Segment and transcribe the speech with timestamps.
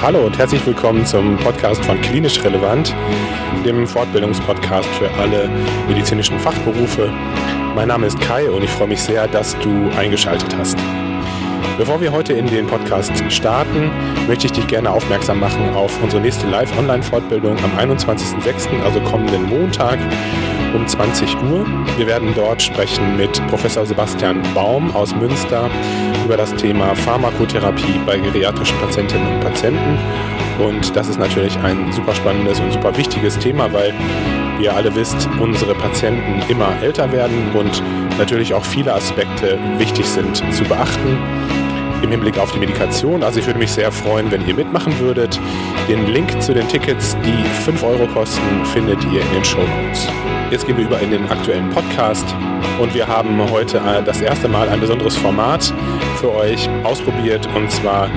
[0.00, 2.94] Hallo und herzlich willkommen zum Podcast von Klinisch Relevant,
[3.64, 5.50] dem Fortbildungspodcast für alle
[5.88, 7.12] medizinischen Fachberufe.
[7.74, 10.78] Mein Name ist Kai und ich freue mich sehr, dass du eingeschaltet hast.
[11.78, 13.90] Bevor wir heute in den Podcast starten,
[14.28, 19.98] möchte ich dich gerne aufmerksam machen auf unsere nächste Live-Online-Fortbildung am 21.06., also kommenden Montag
[20.74, 21.66] um 20 Uhr.
[21.96, 25.68] Wir werden dort sprechen mit Professor Sebastian Baum aus Münster
[26.28, 29.98] über das Thema Pharmakotherapie bei geriatrischen Patientinnen und Patienten.
[30.58, 33.94] Und das ist natürlich ein super spannendes und super wichtiges Thema, weil
[34.58, 37.82] wie ihr alle wisst, unsere Patienten immer älter werden und
[38.18, 41.16] natürlich auch viele Aspekte wichtig sind zu beachten
[42.02, 43.22] im Hinblick auf die Medikation.
[43.22, 45.38] Also ich würde mich sehr freuen, wenn ihr mitmachen würdet.
[45.88, 50.06] Den Link zu den Tickets, die 5 Euro kosten, findet ihr in den Show Notes.
[50.50, 52.24] Jetzt gehen wir über in den aktuellen Podcast
[52.80, 55.72] und wir haben heute äh, das erste Mal ein besonderes Format
[56.20, 58.08] für euch ausprobiert und zwar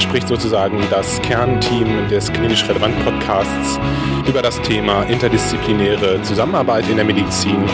[0.00, 3.78] spricht sozusagen das Kernteam des klinisch relevanten Podcasts
[4.26, 7.64] über das Thema interdisziplinäre Zusammenarbeit in der Medizin.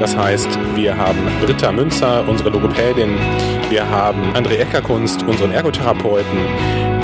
[0.00, 3.16] Das heißt, wir haben Britta Münzer, unsere Logopädin,
[3.70, 6.38] wir haben André Eckerkunst, unseren Ergotherapeuten,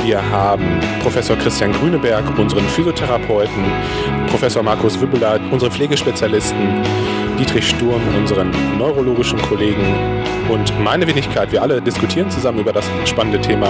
[0.04, 3.64] wir haben Professor Christian Grüneberg, unseren Physiotherapeuten,
[4.28, 6.82] Professor Markus Wübbeler, unsere Pflegespezialisten,
[7.38, 9.84] Dietrich Sturm, unseren neurologischen Kollegen
[10.48, 11.50] und meine Wenigkeit.
[11.52, 13.68] Wir alle diskutieren zusammen über das spannende Thema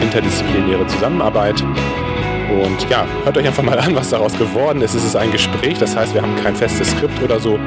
[0.00, 1.62] interdisziplinäre Zusammenarbeit.
[1.62, 4.94] Und ja, hört euch einfach mal an, was daraus geworden ist.
[4.94, 7.58] Es ist ein Gespräch, das heißt, wir haben kein festes Skript oder so.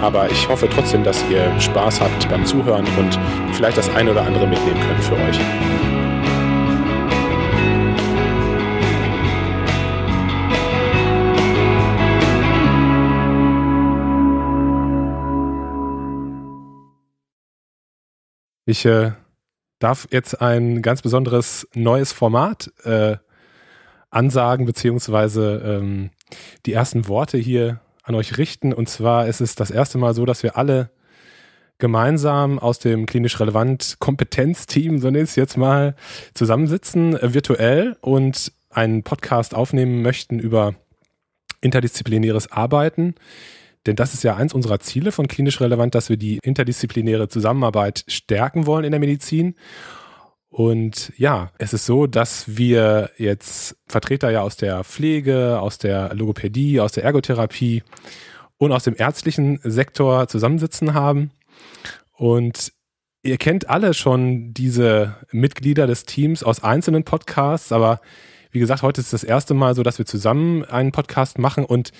[0.00, 3.18] Aber ich hoffe trotzdem, dass ihr Spaß habt beim Zuhören und
[3.54, 5.40] vielleicht das eine oder andere mitnehmen könnt für euch.
[18.68, 19.12] Ich äh,
[19.78, 23.16] darf jetzt ein ganz besonderes neues Format äh,
[24.10, 26.10] ansagen, beziehungsweise ähm,
[26.66, 28.72] die ersten Worte hier an euch richten.
[28.72, 30.90] Und zwar ist es das erste Mal so, dass wir alle
[31.78, 35.94] gemeinsam aus dem klinisch relevant Kompetenzteam, so nenne ich es jetzt mal,
[36.32, 40.74] zusammensitzen, äh, virtuell und einen Podcast aufnehmen möchten über
[41.60, 43.14] interdisziplinäres Arbeiten.
[43.86, 48.04] Denn das ist ja eins unserer Ziele von klinisch relevant, dass wir die interdisziplinäre Zusammenarbeit
[48.08, 49.54] stärken wollen in der Medizin.
[50.56, 56.14] Und ja, es ist so, dass wir jetzt Vertreter ja aus der Pflege, aus der
[56.14, 57.82] Logopädie, aus der Ergotherapie
[58.56, 61.30] und aus dem ärztlichen Sektor zusammensitzen haben.
[62.14, 62.72] Und
[63.22, 68.00] ihr kennt alle schon diese Mitglieder des Teams aus einzelnen Podcasts, aber
[68.50, 71.92] wie gesagt, heute ist das erste Mal so, dass wir zusammen einen Podcast machen und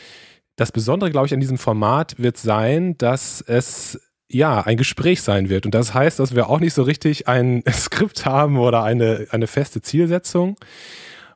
[0.56, 5.48] das Besondere, glaube ich, an diesem Format wird sein, dass es ja ein Gespräch sein
[5.48, 5.66] wird.
[5.66, 9.46] Und das heißt, dass wir auch nicht so richtig ein Skript haben oder eine, eine
[9.46, 10.56] feste Zielsetzung.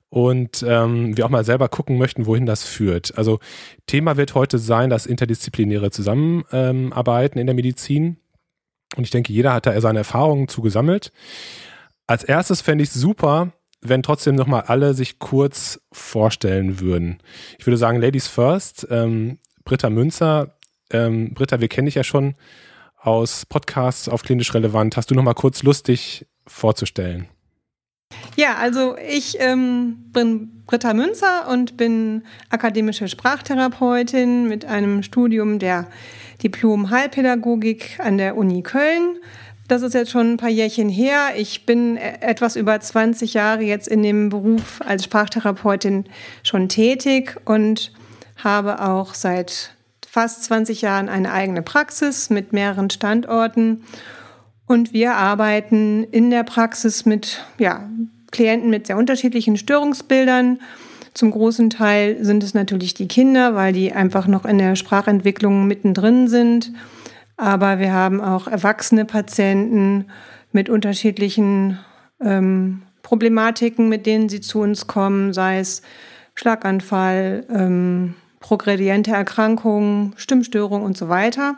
[0.08, 3.16] Und ähm, wir auch mal selber gucken möchten, wohin das führt.
[3.16, 3.38] Also
[3.86, 8.16] Thema wird heute sein, das interdisziplinäre Zusammenarbeiten in der Medizin.
[8.96, 11.12] Und ich denke, jeder hat da seine Erfahrungen zu gesammelt.
[12.08, 13.52] Als erstes fände ich es super,
[13.82, 17.18] wenn trotzdem nochmal alle sich kurz vorstellen würden.
[17.60, 18.88] Ich würde sagen, Ladies first.
[18.90, 20.56] Ähm, Britta Münzer.
[20.90, 22.34] Ähm, Britta, wir kennen dich ja schon
[23.02, 24.96] aus Podcasts auf klinisch relevant.
[24.96, 27.28] Hast du nochmal kurz lustig vorzustellen?
[28.36, 35.86] Ja, also ich ähm, bin Britta Münzer und bin akademische Sprachtherapeutin mit einem Studium der
[36.42, 39.18] Diplom-Heilpädagogik an der Uni Köln
[39.70, 41.28] das ist jetzt schon ein paar Jährchen her.
[41.36, 46.06] Ich bin e-, etwas über 20 Jahre jetzt in dem Beruf als Sprachtherapeutin
[46.42, 47.92] schon tätig und
[48.36, 49.74] habe auch seit
[50.10, 53.84] fast 20 Jahren eine eigene Praxis mit mehreren Standorten.
[54.66, 57.88] Und wir arbeiten in der Praxis mit ja,
[58.30, 60.60] Klienten mit sehr unterschiedlichen Störungsbildern.
[61.14, 65.66] Zum großen Teil sind es natürlich die Kinder, weil die einfach noch in der Sprachentwicklung
[65.66, 66.72] mittendrin sind
[67.40, 70.08] aber wir haben auch erwachsene Patienten
[70.52, 71.78] mit unterschiedlichen
[72.20, 75.80] ähm, Problematiken, mit denen sie zu uns kommen, sei es
[76.34, 81.56] Schlaganfall, ähm, progrediente Erkrankungen, Stimmstörung und so weiter.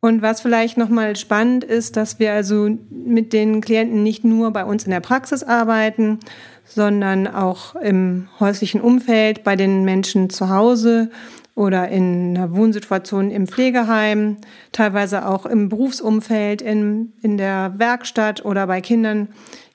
[0.00, 4.64] Und was vielleicht nochmal spannend ist, dass wir also mit den Klienten nicht nur bei
[4.64, 6.18] uns in der Praxis arbeiten,
[6.64, 11.10] sondern auch im häuslichen Umfeld, bei den Menschen zu Hause
[11.54, 14.38] oder in einer Wohnsituation im Pflegeheim,
[14.72, 19.28] teilweise auch im Berufsumfeld, in, in der Werkstatt oder bei Kindern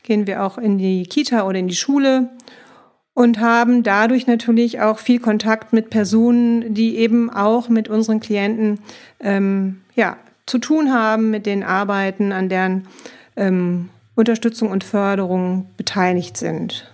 [0.03, 2.29] gehen wir auch in die Kita oder in die Schule
[3.17, 8.77] und haben dadurch natürlich auch viel Kontakt mit Personen, die eben auch mit unseren Klienten
[9.19, 12.87] ähm, ja, zu tun haben, mit denen arbeiten, an deren
[13.35, 16.93] ähm, Unterstützung und Förderung beteiligt sind.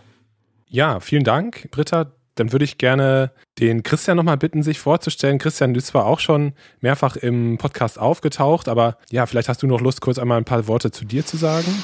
[0.69, 2.13] Ja, vielen Dank, Britta.
[2.35, 5.39] Dann würde ich gerne den Christian nochmal bitten, sich vorzustellen.
[5.39, 9.67] Christian, du bist zwar auch schon mehrfach im Podcast aufgetaucht, aber ja, vielleicht hast du
[9.67, 11.83] noch Lust, kurz einmal ein paar Worte zu dir zu sagen.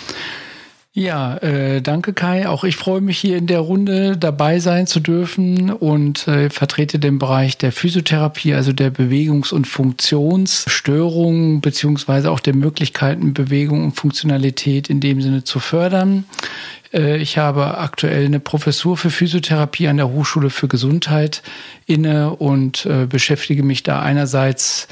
[0.91, 2.47] Ja, äh, danke Kai.
[2.47, 6.97] Auch ich freue mich hier in der Runde dabei sein zu dürfen und äh, vertrete
[6.97, 13.91] den Bereich der Physiotherapie, also der Bewegungs- und Funktionsstörungen beziehungsweise auch der Möglichkeiten, Bewegung und
[13.91, 16.25] Funktionalität in dem Sinne zu fördern.
[16.91, 21.43] Äh, ich habe aktuell eine Professur für Physiotherapie an der Hochschule für Gesundheit
[21.85, 24.87] inne und äh, beschäftige mich da einerseits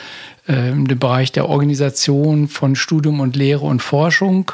[0.47, 4.51] äh, im Bereich der Organisation von Studium und Lehre und Forschung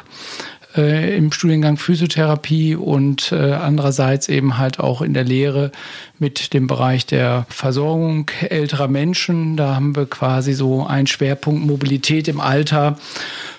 [0.76, 5.72] äh, im Studiengang Physiotherapie und äh, andererseits eben halt auch in der Lehre
[6.20, 9.58] mit dem Bereich der Versorgung älterer Menschen.
[9.58, 12.98] Da haben wir quasi so einen Schwerpunkt Mobilität im Alter,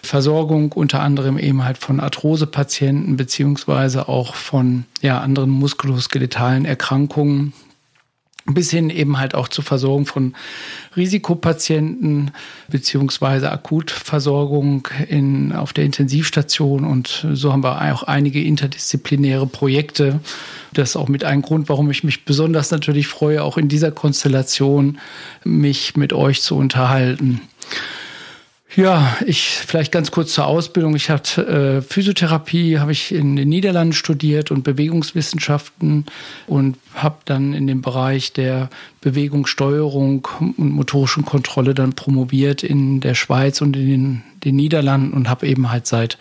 [0.03, 7.53] Versorgung unter anderem eben halt von Arthrosepatienten beziehungsweise auch von ja, anderen muskuloskeletalen Erkrankungen
[8.47, 10.35] bis hin eben halt auch zur Versorgung von
[10.97, 12.31] Risikopatienten
[12.69, 16.85] beziehungsweise Akutversorgung in, auf der Intensivstation.
[16.85, 20.21] Und so haben wir auch einige interdisziplinäre Projekte.
[20.75, 23.93] Das ist auch mit einem Grund, warum ich mich besonders natürlich freue, auch in dieser
[23.93, 24.99] Konstellation
[25.45, 27.41] mich mit euch zu unterhalten.
[28.77, 30.97] Ja, ich vielleicht ganz kurz zur Ausbildung.
[30.97, 36.07] Ich hatte äh, Physiotherapie, habe ich in den Niederlanden studiert und Bewegungswissenschaften
[36.49, 43.15] und habe dann in dem Bereich der Bewegungssteuerung und motorischen Kontrolle dann promoviert in der
[43.15, 46.19] Schweiz und in den, den Niederlanden und habe eben halt seit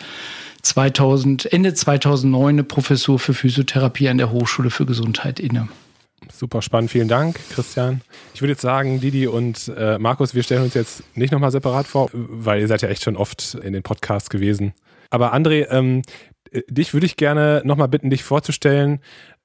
[0.62, 5.70] 2000, Ende 2009 eine Professur für Physiotherapie an der Hochschule für Gesundheit inne.
[6.44, 8.02] Super spannend, vielen Dank, Christian.
[8.34, 11.88] Ich würde jetzt sagen, Didi und äh, Markus, wir stellen uns jetzt nicht nochmal separat
[11.88, 14.74] vor, weil ihr seid ja echt schon oft in den Podcasts gewesen.
[15.10, 16.02] Aber André, ähm,
[16.68, 19.00] dich würde ich gerne nochmal bitten, dich vorzustellen,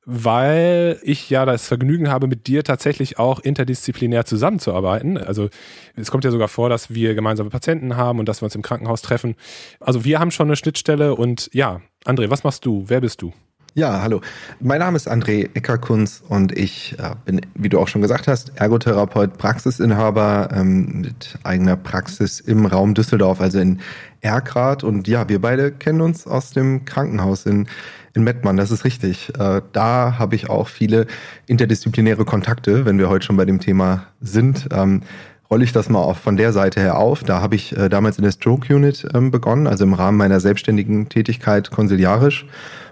[0.07, 5.19] weil ich ja das Vergnügen habe, mit dir tatsächlich auch interdisziplinär zusammenzuarbeiten.
[5.19, 5.51] Also
[5.95, 8.63] es kommt ja sogar vor, dass wir gemeinsame Patienten haben und dass wir uns im
[8.63, 9.37] Krankenhaus treffen.
[9.79, 12.87] Also wir haben schon eine Schnittstelle und ja, André, was machst du?
[12.89, 13.33] Wer bist du?
[13.79, 14.23] Ja, hallo.
[14.59, 18.51] Mein Name ist André Eckerkunz und ich äh, bin, wie du auch schon gesagt hast,
[18.57, 23.79] Ergotherapeut, Praxisinhaber ähm, mit eigener Praxis im Raum Düsseldorf, also in
[24.21, 24.83] Erkrath.
[24.83, 27.69] Und ja, wir beide kennen uns aus dem Krankenhaus in,
[28.15, 29.33] in Mettmann, das ist richtig.
[29.39, 31.07] Äh, da habe ich auch viele
[31.47, 34.71] interdisziplinäre Kontakte, wenn wir heute schon bei dem Thema sind.
[34.73, 35.03] Ähm,
[35.49, 37.23] rolle ich das mal auch von der Seite her auf.
[37.23, 40.41] Da habe ich äh, damals in der Stroke Unit ähm, begonnen, also im Rahmen meiner
[40.41, 42.45] selbstständigen Tätigkeit konsiliarisch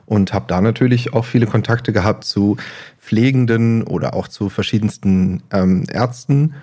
[0.07, 2.57] und habe da natürlich auch viele Kontakte gehabt zu
[2.99, 6.55] Pflegenden oder auch zu verschiedensten ähm, Ärzten,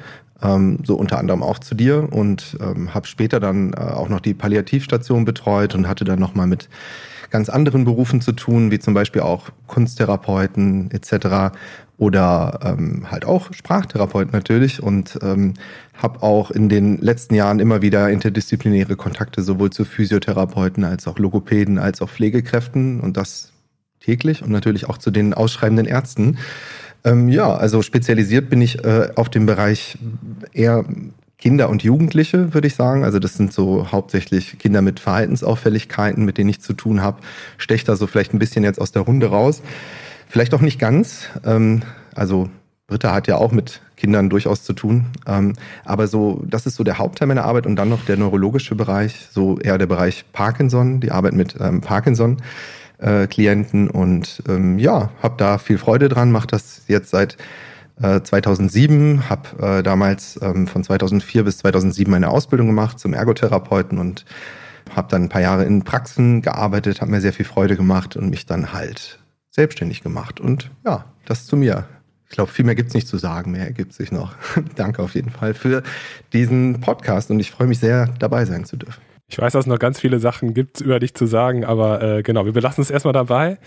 [0.44, 4.20] ähm, so unter anderem auch zu dir und ähm, habe später dann äh, auch noch
[4.20, 6.70] die Palliativstation betreut und hatte dann nochmal mit
[7.34, 11.56] ganz anderen Berufen zu tun, wie zum Beispiel auch Kunsttherapeuten etc.
[11.98, 15.56] oder ähm, halt auch Sprachtherapeuten natürlich und ähm,
[15.96, 21.18] habe auch in den letzten Jahren immer wieder interdisziplinäre Kontakte sowohl zu Physiotherapeuten als auch
[21.18, 23.52] Logopäden als auch Pflegekräften und das
[24.00, 26.38] täglich und natürlich auch zu den ausschreibenden Ärzten.
[27.06, 29.98] Ähm, ja, also spezialisiert bin ich äh, auf dem Bereich
[30.54, 30.86] eher
[31.38, 33.04] Kinder und Jugendliche, würde ich sagen.
[33.04, 37.20] Also das sind so hauptsächlich Kinder mit Verhaltensauffälligkeiten, mit denen ich zu tun habe.
[37.58, 39.62] Stecht da so vielleicht ein bisschen jetzt aus der Runde raus.
[40.30, 41.28] Vielleicht auch nicht ganz.
[41.46, 41.82] Ähm,
[42.16, 42.50] also
[42.88, 45.08] Britta hat ja auch mit Kindern durchaus zu tun.
[45.28, 48.76] Ähm, aber so, das ist so der Hauptteil meiner Arbeit und dann noch der neurologische
[48.76, 52.38] Bereich, so eher der Bereich Parkinson, die Arbeit mit ähm, Parkinson.
[53.04, 57.36] Äh, Klienten und ähm, ja, habe da viel Freude dran, mache das jetzt seit
[58.00, 64.00] 2007, äh, habe äh, damals ähm, von 2004 bis 2007 meine Ausbildung gemacht zum Ergotherapeuten
[64.00, 64.26] und
[64.96, 68.30] habe dann ein paar Jahre in Praxen gearbeitet, habe mir sehr viel Freude gemacht und
[68.30, 69.20] mich dann halt
[69.52, 70.40] selbstständig gemacht.
[70.40, 71.86] Und ja, das zu mir.
[72.30, 74.34] Ich glaube, viel mehr gibt's nicht zu sagen, mehr ergibt sich noch.
[74.76, 75.84] Danke auf jeden Fall für
[76.32, 79.03] diesen Podcast und ich freue mich sehr, dabei sein zu dürfen.
[79.34, 82.22] Ich weiß, dass es noch ganz viele Sachen gibt, über dich zu sagen, aber äh,
[82.22, 83.58] genau, wir belassen es erstmal dabei.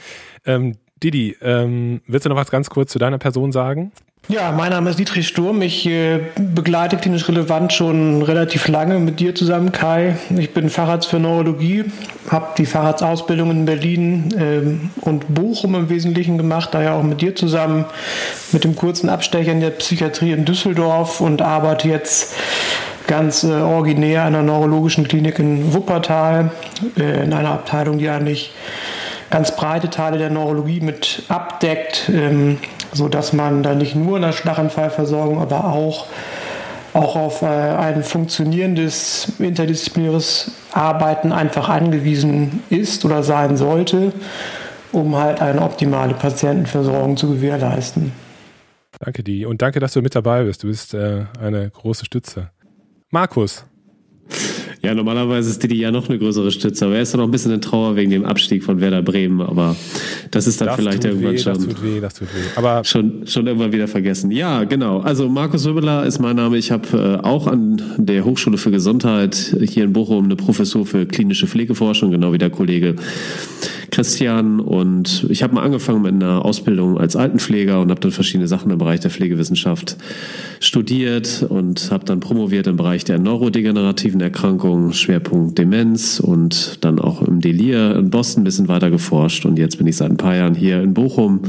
[0.45, 3.91] Ähm, Didi, ähm, willst du noch was ganz kurz zu deiner Person sagen?
[4.29, 5.63] Ja, mein Name ist Dietrich Sturm.
[5.63, 10.17] Ich äh, begleite klinisch relevant schon relativ lange mit dir zusammen, Kai.
[10.39, 11.87] Ich bin Facharzt für Neurologie,
[12.31, 17.35] habe die Facharztausbildung in Berlin ähm, und Bochum im Wesentlichen gemacht, daher auch mit dir
[17.35, 17.87] zusammen,
[18.53, 22.37] mit dem kurzen Abstecher in der Psychiatrie in Düsseldorf und arbeite jetzt
[23.07, 26.51] ganz äh, originär an einer neurologischen Klinik in Wuppertal,
[26.99, 28.53] äh, in einer Abteilung, die eigentlich
[29.31, 32.59] ganz breite Teile der Neurologie mit abdeckt, ähm,
[32.93, 36.07] sodass man da nicht nur in der Schlaganfallversorgung, aber auch,
[36.95, 44.13] auch auf äh, ein funktionierendes interdisziplinäres Arbeiten einfach angewiesen ist oder sein sollte.
[44.93, 48.13] um halt eine optimale Patientenversorgung zu gewährleisten.
[48.99, 49.45] Danke, Di.
[49.45, 50.63] Und danke, dass du mit dabei bist.
[50.63, 52.51] Du bist äh, eine große Stütze.
[53.11, 53.65] Markus.
[54.83, 57.31] Ja, normalerweise ist Didi ja noch eine größere Stütze, aber er ist doch noch ein
[57.31, 59.75] bisschen in Trauer wegen dem Abstieg von Werder Bremen, aber
[60.31, 61.55] das ist dann das vielleicht irgendwann weh, schon.
[61.55, 62.41] Das tut weh, das tut weh.
[62.57, 64.31] Aber schon, schon irgendwann wieder vergessen.
[64.31, 65.01] Ja, genau.
[65.01, 66.57] Also Markus Wöbeler ist mein Name.
[66.57, 71.07] Ich habe äh, auch an der Hochschule für Gesundheit hier in Bochum eine Professur für
[71.07, 72.97] klinische Pflegeforschung, genau wie der Kollege
[73.91, 74.61] Christian.
[74.61, 78.71] Und ich habe mal angefangen mit einer Ausbildung als Altenpfleger und habe dann verschiedene Sachen
[78.71, 79.97] im Bereich der Pflegewissenschaft
[80.61, 87.23] studiert und habe dann promoviert im Bereich der neurodegenerativen Erkrankungen, Schwerpunkt Demenz und dann auch
[87.23, 89.47] im Delir in Boston ein bisschen weiter geforscht.
[89.47, 91.43] Und jetzt bin ich seit ein paar Jahren hier in Bochum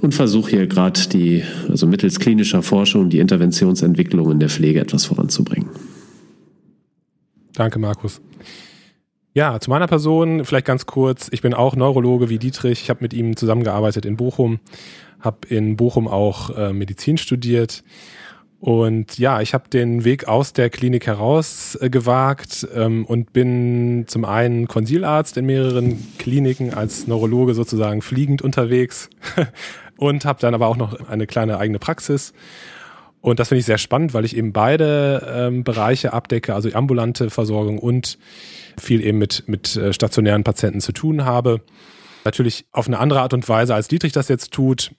[0.00, 5.04] und versuche hier gerade die, also mittels klinischer Forschung, die Interventionsentwicklung in der Pflege etwas
[5.04, 5.68] voranzubringen.
[7.52, 8.20] Danke, Markus.
[9.34, 11.28] Ja, zu meiner Person vielleicht ganz kurz.
[11.30, 12.82] Ich bin auch Neurologe wie Dietrich.
[12.82, 14.58] Ich habe mit ihm zusammengearbeitet in Bochum,
[15.20, 17.84] habe in Bochum auch äh, Medizin studiert.
[18.60, 24.04] Und ja, ich habe den Weg aus der Klinik heraus äh, gewagt ähm, und bin
[24.06, 29.08] zum einen Konsilarzt in mehreren Kliniken als Neurologe sozusagen fliegend unterwegs
[29.96, 32.34] und habe dann aber auch noch eine kleine eigene Praxis.
[33.22, 37.30] Und das finde ich sehr spannend, weil ich eben beide ähm, Bereiche abdecke, also ambulante
[37.30, 38.18] Versorgung und
[38.78, 41.62] viel eben mit, mit äh, stationären Patienten zu tun habe.
[42.26, 44.92] Natürlich auf eine andere Art und Weise, als Dietrich das jetzt tut.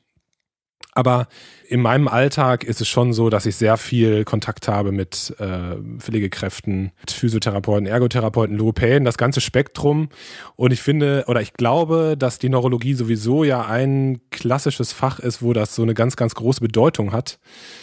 [0.93, 1.27] Aber
[1.67, 5.77] in meinem Alltag ist es schon so, dass ich sehr viel Kontakt habe mit äh,
[5.99, 10.09] Pflegekräften, mit Physiotherapeuten, Ergotherapeuten, Logopäden, das ganze Spektrum.
[10.57, 15.41] Und ich finde oder ich glaube, dass die Neurologie sowieso ja ein klassisches Fach ist,
[15.41, 17.39] wo das so eine ganz, ganz große Bedeutung hat,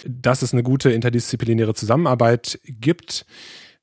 [0.06, 3.24] dass es eine gute interdisziplinäre Zusammenarbeit gibt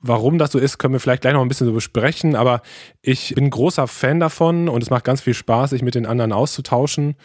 [0.08, 2.62] Warum das so ist, können wir vielleicht gleich noch ein bisschen so besprechen, aber
[3.02, 6.32] ich bin großer Fan davon und es macht ganz viel Spaß, sich mit den anderen
[6.32, 7.16] auszutauschen.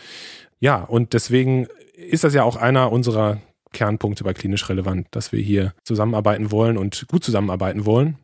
[0.61, 3.41] Ja, und deswegen ist das ja auch einer unserer
[3.73, 8.19] Kernpunkte bei klinisch relevant, dass wir hier zusammenarbeiten wollen und gut zusammenarbeiten wollen.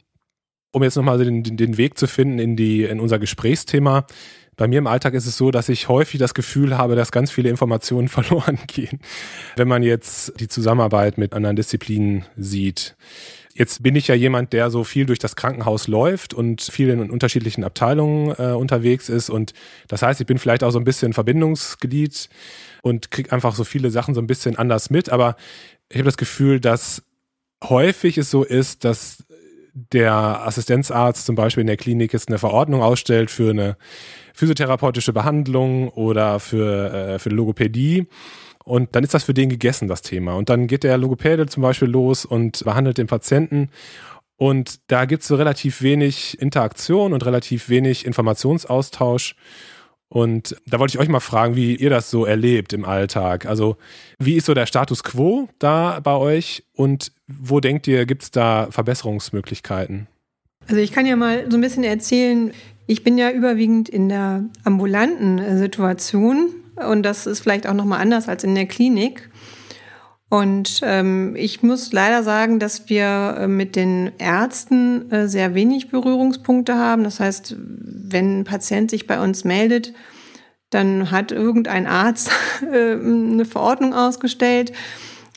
[0.73, 4.07] Um jetzt nochmal den, den Weg zu finden in, die, in unser Gesprächsthema.
[4.57, 7.31] Bei mir im Alltag ist es so, dass ich häufig das Gefühl habe, dass ganz
[7.31, 9.01] viele Informationen verloren gehen,
[9.57, 12.97] wenn man jetzt die Zusammenarbeit mit anderen Disziplinen sieht.
[13.59, 17.11] Jetzt bin ich ja jemand, der so viel durch das Krankenhaus läuft und viel in
[17.11, 19.31] unterschiedlichen Abteilungen äh, unterwegs ist.
[19.31, 19.55] Und
[19.89, 22.29] das heißt, ich bin vielleicht auch so ein bisschen Verbindungsglied
[22.83, 25.09] und kriege einfach so viele Sachen so ein bisschen anders mit.
[25.09, 25.37] Aber
[25.89, 27.03] ich habe das Gefühl, dass
[27.65, 29.25] häufig es so ist, dass
[29.73, 30.13] der
[30.47, 33.79] Assistenzarzt zum Beispiel in der Klinik jetzt eine Verordnung ausstellt für eine
[34.35, 38.07] physiotherapeutische Behandlung oder für, äh, für Logopädie.
[38.67, 40.35] Und dann ist das für den gegessen, das Thema.
[40.35, 43.71] Und dann geht der Logopäde zum Beispiel los und behandelt den Patienten.
[44.37, 49.37] Und da gibt es so relativ wenig Interaktion und relativ wenig Informationsaustausch.
[50.09, 53.47] Und da wollte ich euch mal fragen, wie ihr das so erlebt im Alltag.
[53.47, 53.77] Also
[54.19, 58.31] wie ist so der Status quo da bei euch und wo denkt ihr, gibt es
[58.33, 60.09] da Verbesserungsmöglichkeiten?
[60.67, 62.53] Also ich kann ja mal so ein bisschen erzählen,
[62.89, 68.29] ich bin ja überwiegend in der ambulanten Situation und das ist vielleicht auch nochmal anders
[68.29, 69.31] als in der Klinik.
[70.29, 75.89] Und ähm, ich muss leider sagen, dass wir äh, mit den Ärzten äh, sehr wenig
[75.89, 77.05] Berührungspunkte haben.
[77.05, 79.95] Das heißt, wenn ein Patient sich bei uns meldet,
[80.71, 82.31] dann hat irgendein Arzt
[82.73, 84.73] äh, eine Verordnung ausgestellt.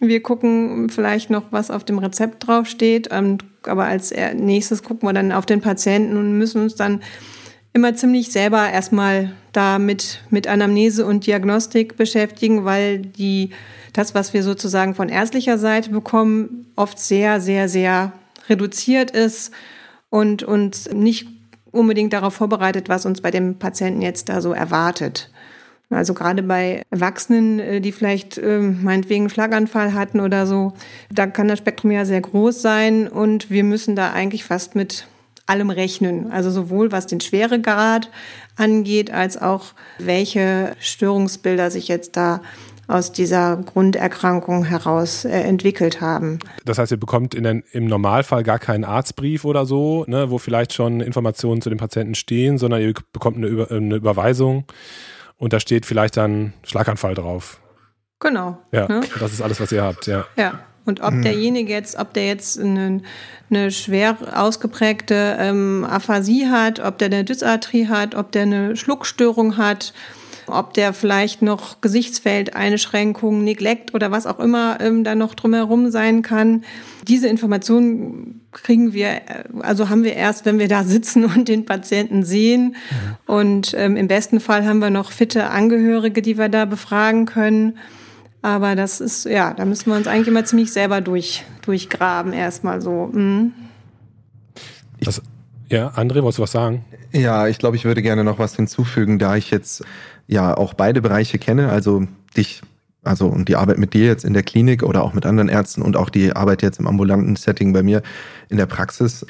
[0.01, 3.11] Wir gucken vielleicht noch, was auf dem Rezept draufsteht.
[3.11, 7.01] Aber als nächstes gucken wir dann auf den Patienten und müssen uns dann
[7.73, 13.51] immer ziemlich selber erstmal da mit, mit Anamnese und Diagnostik beschäftigen, weil die,
[13.93, 18.13] das, was wir sozusagen von ärztlicher Seite bekommen, oft sehr, sehr, sehr
[18.49, 19.51] reduziert ist
[20.09, 21.27] und uns nicht
[21.71, 25.29] unbedingt darauf vorbereitet, was uns bei dem Patienten jetzt da so erwartet.
[25.91, 30.73] Also gerade bei Erwachsenen, äh, die vielleicht äh, meinetwegen einen Schlaganfall hatten oder so,
[31.11, 35.07] da kann das Spektrum ja sehr groß sein und wir müssen da eigentlich fast mit
[35.49, 36.31] allem rechnen.
[36.31, 38.09] Also sowohl was den Schweregrad
[38.55, 39.65] angeht, als auch
[39.97, 42.41] welche Störungsbilder sich jetzt da
[42.87, 46.39] aus dieser Grunderkrankung heraus äh, entwickelt haben.
[46.65, 50.39] Das heißt, ihr bekommt in den, im Normalfall gar keinen Arztbrief oder so, ne, wo
[50.39, 54.65] vielleicht schon Informationen zu den Patienten stehen, sondern ihr bekommt eine, Über eine Überweisung
[55.37, 57.61] und da steht vielleicht dann Schlaganfall drauf.
[58.19, 58.57] Genau.
[58.71, 59.01] Ja, ne?
[59.19, 60.25] das ist alles, was ihr habt, ja.
[60.35, 60.59] Ja.
[60.89, 61.21] Und ob mhm.
[61.21, 63.01] derjenige jetzt, ob der jetzt eine,
[63.49, 69.55] eine schwer ausgeprägte ähm, Aphasie hat, ob der eine Dysarthrie hat, ob der eine Schluckstörung
[69.55, 69.93] hat,
[70.47, 76.21] ob der vielleicht noch Gesichtsfeldeinschränkungen, Neglect oder was auch immer ähm, da noch drumherum sein
[76.21, 76.63] kann.
[77.07, 81.65] Diese Informationen kriegen wir, äh, also haben wir erst, wenn wir da sitzen und den
[81.65, 82.75] Patienten sehen.
[82.89, 83.33] Mhm.
[83.33, 87.77] Und ähm, im besten Fall haben wir noch fitte Angehörige, die wir da befragen können.
[88.41, 92.81] Aber das ist, ja, da müssen wir uns eigentlich immer ziemlich selber durch, durchgraben, erstmal
[92.81, 93.09] so.
[93.11, 93.53] Mhm.
[95.01, 95.21] Das,
[95.69, 96.85] ja, André, wolltest du was sagen?
[97.11, 99.83] Ja, ich glaube, ich würde gerne noch was hinzufügen, da ich jetzt
[100.27, 102.03] ja auch beide Bereiche kenne, also
[102.37, 102.61] dich,
[103.03, 105.81] also und die Arbeit mit dir jetzt in der Klinik oder auch mit anderen Ärzten
[105.81, 108.03] und auch die Arbeit jetzt im ambulanten Setting bei mir
[108.49, 109.25] in der Praxis.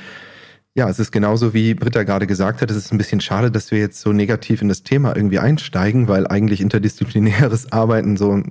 [0.75, 3.71] Ja, es ist genauso wie Britta gerade gesagt hat, es ist ein bisschen schade, dass
[3.71, 8.43] wir jetzt so negativ in das Thema irgendwie einsteigen, weil eigentlich interdisziplinäres Arbeiten so,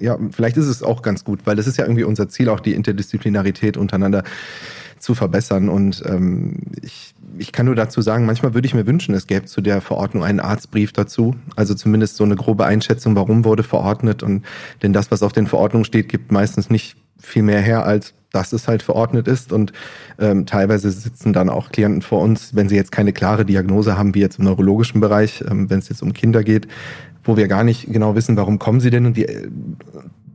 [0.00, 2.60] ja, vielleicht ist es auch ganz gut, weil das ist ja irgendwie unser Ziel, auch
[2.60, 4.24] die Interdisziplinarität untereinander
[4.98, 5.68] zu verbessern.
[5.68, 9.46] Und ähm, ich, ich kann nur dazu sagen, manchmal würde ich mir wünschen, es gäbe
[9.46, 11.36] zu der Verordnung einen Arztbrief dazu.
[11.54, 14.22] Also zumindest so eine grobe Einschätzung, warum wurde verordnet.
[14.22, 14.44] Und
[14.82, 18.52] denn das, was auf den Verordnungen steht, gibt meistens nicht viel mehr her, als dass
[18.52, 19.52] es halt verordnet ist.
[19.52, 19.72] Und
[20.18, 24.14] ähm, teilweise sitzen dann auch Klienten vor uns, wenn sie jetzt keine klare Diagnose haben,
[24.14, 26.68] wie jetzt im neurologischen Bereich, ähm, wenn es jetzt um Kinder geht,
[27.24, 29.26] wo wir gar nicht genau wissen, warum kommen sie denn und die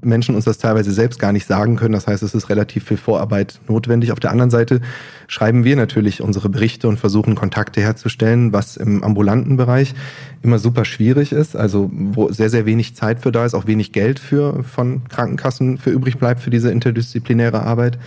[0.02, 1.94] Menschen uns das teilweise selbst gar nicht sagen können.
[1.94, 4.12] Das heißt, es ist relativ viel Vorarbeit notwendig.
[4.12, 4.82] Auf der anderen Seite
[5.28, 9.94] schreiben wir natürlich unsere Berichte und versuchen Kontakte herzustellen, was im ambulanten Bereich
[10.42, 11.56] immer super schwierig ist.
[11.56, 15.78] Also wo sehr, sehr wenig Zeit für da ist, auch wenig Geld für von Krankenkassen
[15.78, 17.98] für übrig bleibt für diese interdisziplinäre Arbeit.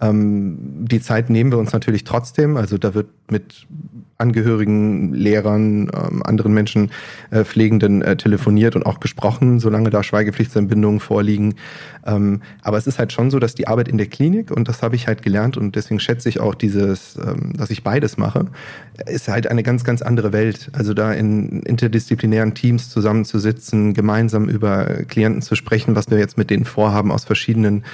[0.00, 2.56] Ähm, die Zeit nehmen wir uns natürlich trotzdem.
[2.56, 3.66] Also da wird mit
[4.20, 6.90] Angehörigen, Lehrern, ähm, anderen Menschen,
[7.30, 11.54] äh, Pflegenden äh, telefoniert und auch gesprochen, solange da Schweigepflichtsentbindungen vorliegen.
[12.04, 14.82] Ähm, aber es ist halt schon so, dass die Arbeit in der Klinik, und das
[14.82, 18.46] habe ich halt gelernt und deswegen schätze ich auch dieses, ähm, dass ich beides mache,
[19.06, 20.70] ist halt eine ganz, ganz andere Welt.
[20.72, 26.50] Also da in interdisziplinären Teams zusammenzusitzen, gemeinsam über Klienten zu sprechen, was wir jetzt mit
[26.50, 27.84] denen vorhaben aus verschiedenen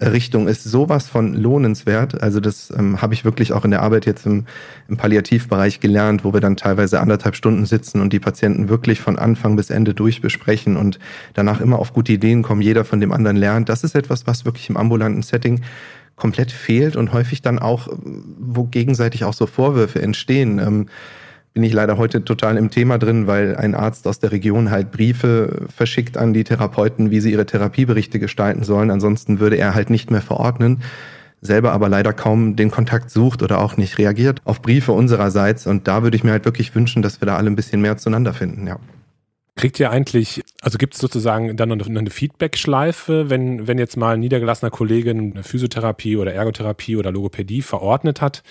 [0.00, 2.22] Richtung ist sowas von lohnenswert.
[2.22, 4.44] Also das ähm, habe ich wirklich auch in der Arbeit jetzt im,
[4.88, 9.18] im Palliativbereich gelernt, wo wir dann teilweise anderthalb Stunden sitzen und die Patienten wirklich von
[9.18, 10.98] Anfang bis Ende durchbesprechen und
[11.34, 13.68] danach immer auf gute Ideen kommen, jeder von dem anderen lernt.
[13.68, 15.62] Das ist etwas, was wirklich im ambulanten Setting
[16.14, 17.88] komplett fehlt und häufig dann auch,
[18.38, 20.58] wo gegenseitig auch so Vorwürfe entstehen.
[20.58, 20.86] Ähm,
[21.56, 24.92] bin ich leider heute total im Thema drin, weil ein Arzt aus der Region halt
[24.92, 28.90] Briefe verschickt an die Therapeuten, wie sie ihre Therapieberichte gestalten sollen.
[28.90, 30.82] Ansonsten würde er halt nicht mehr verordnen
[31.40, 35.66] selber aber leider kaum den Kontakt sucht oder auch nicht reagiert auf Briefe unsererseits.
[35.66, 37.96] Und da würde ich mir halt wirklich wünschen, dass wir da alle ein bisschen mehr
[37.96, 38.78] zueinander finden, ja.
[39.54, 44.14] Kriegt ihr eigentlich, also gibt es sozusagen dann noch eine Feedback-Schleife, wenn, wenn jetzt mal
[44.14, 48.42] ein niedergelassener Kollegin eine Physiotherapie oder Ergotherapie oder Logopädie verordnet hat,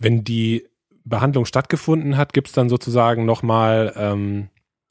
[0.00, 0.64] wenn die
[1.04, 4.48] Behandlung stattgefunden hat, gibt es dann sozusagen nochmal, ähm,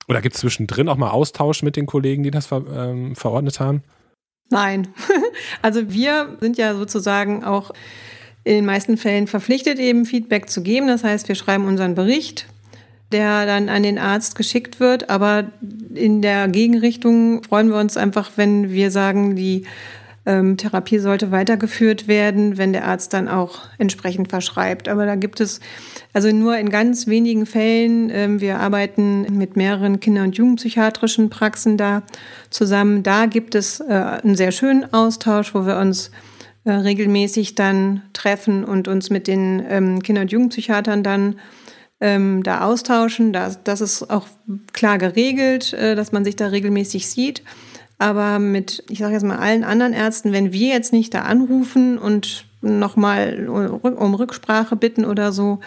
[0.07, 3.59] oder gibt es zwischendrin auch mal Austausch mit den Kollegen, die das ver, ähm, verordnet
[3.59, 3.83] haben?
[4.49, 4.87] Nein.
[5.61, 7.71] also wir sind ja sozusagen auch
[8.43, 10.87] in den meisten Fällen verpflichtet, eben Feedback zu geben.
[10.87, 12.47] Das heißt, wir schreiben unseren Bericht,
[13.11, 15.09] der dann an den Arzt geschickt wird.
[15.09, 15.51] Aber
[15.93, 19.65] in der Gegenrichtung freuen wir uns einfach, wenn wir sagen, die
[20.25, 24.87] ähm, Therapie sollte weitergeführt werden, wenn der Arzt dann auch entsprechend verschreibt.
[24.87, 25.59] Aber da gibt es
[26.13, 28.09] also nur in ganz wenigen Fällen.
[28.11, 32.03] Ähm, wir arbeiten mit mehreren Kinder- und Jugendpsychiatrischen Praxen da
[32.49, 33.03] zusammen.
[33.03, 36.11] Da gibt es äh, einen sehr schönen Austausch, wo wir uns
[36.65, 41.35] äh, regelmäßig dann treffen und uns mit den ähm, Kinder- und Jugendpsychiatern dann
[42.01, 43.33] ähm, da austauschen.
[43.33, 44.27] Das, das ist auch
[44.73, 47.43] klar geregelt, äh, dass man sich da regelmäßig sieht.
[47.99, 51.97] Aber mit, ich sage jetzt mal, allen anderen Ärzten, wenn wir jetzt nicht da anrufen
[51.97, 55.59] und nochmal um Rücksprache bitten oder so,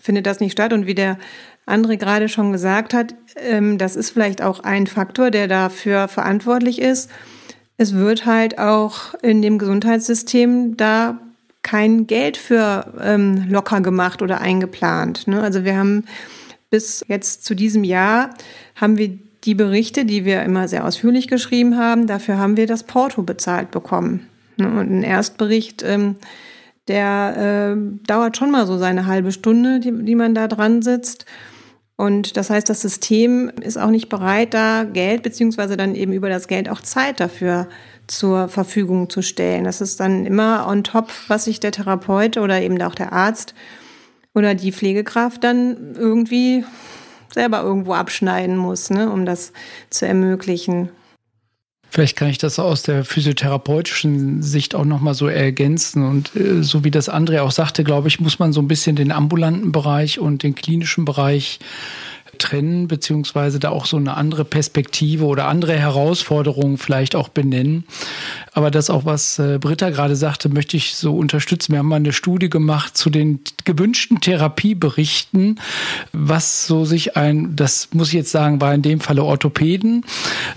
[0.00, 0.72] findet das nicht statt.
[0.72, 1.18] Und wie der
[1.66, 6.80] André gerade schon gesagt hat, ähm, das ist vielleicht auch ein Faktor, der dafür verantwortlich
[6.80, 7.10] ist.
[7.76, 11.18] Es wird halt auch in dem Gesundheitssystem da
[11.62, 15.26] kein Geld für ähm, locker gemacht oder eingeplant.
[15.26, 15.42] Ne?
[15.42, 16.04] Also wir haben
[16.70, 18.30] bis jetzt zu diesem Jahr
[18.76, 22.82] haben wir die Berichte, die wir immer sehr ausführlich geschrieben haben, dafür haben wir das
[22.82, 24.28] Porto bezahlt bekommen.
[24.56, 26.16] Ne, und ein Erstbericht, ähm,
[26.88, 31.26] der äh, dauert schon mal so seine halbe Stunde, die, die man da dran sitzt.
[31.96, 36.28] Und das heißt, das System ist auch nicht bereit, da Geld beziehungsweise dann eben über
[36.28, 37.68] das Geld auch Zeit dafür
[38.06, 39.64] zur Verfügung zu stellen.
[39.64, 43.54] Das ist dann immer on top, was sich der Therapeut oder eben auch der Arzt
[44.34, 46.64] oder die Pflegekraft dann irgendwie
[47.34, 49.52] selber irgendwo abschneiden muss, ne, um das
[49.90, 50.88] zu ermöglichen.
[51.90, 56.04] Vielleicht kann ich das aus der physiotherapeutischen Sicht auch nochmal so ergänzen.
[56.04, 58.96] Und äh, so wie das André auch sagte, glaube ich, muss man so ein bisschen
[58.96, 61.60] den ambulanten Bereich und den klinischen Bereich
[62.38, 67.84] trennen, beziehungsweise da auch so eine andere Perspektive oder andere Herausforderungen vielleicht auch benennen.
[68.52, 71.72] Aber das auch, was äh, Britta gerade sagte, möchte ich so unterstützen.
[71.72, 75.60] Wir haben mal eine Studie gemacht zu den gewünschten Therapieberichten,
[76.12, 80.04] was so sich ein, das muss ich jetzt sagen, war in dem Falle Orthopäden,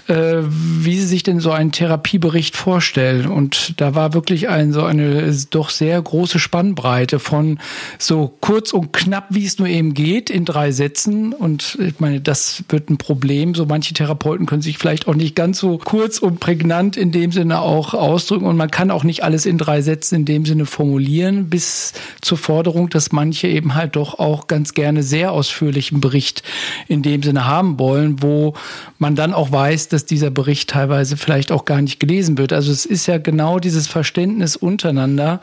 [0.08, 3.28] äh, wie sie sich denn so einen Therapiebericht vorstellen.
[3.28, 7.60] Und da war wirklich ein, so eine doch sehr große Spannbreite von
[7.98, 11.34] so kurz und knapp, wie es nur eben geht, in drei Sätzen.
[11.34, 13.56] Und ich meine, das wird ein Problem.
[13.56, 17.32] So manche Therapeuten können sich vielleicht auch nicht ganz so kurz und prägnant in dem
[17.32, 20.66] Sinne auch ausdrücken und man kann auch nicht alles in drei Sätzen in dem Sinne
[20.66, 26.44] formulieren, bis zur Forderung, dass manche eben halt doch auch ganz gerne sehr ausführlichen Bericht
[26.88, 28.54] in dem Sinne haben wollen, wo
[29.00, 32.54] man dann auch weiß, dass dieser Bericht teilweise vielleicht auch gar nicht gelesen wird.
[32.54, 35.42] Also es ist ja genau dieses Verständnis untereinander.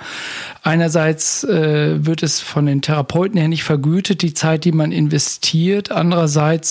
[0.62, 5.90] Einerseits äh, wird es von den Therapeuten her nicht vergütet, die Zeit, die man investiert.
[5.90, 6.13] Andererseits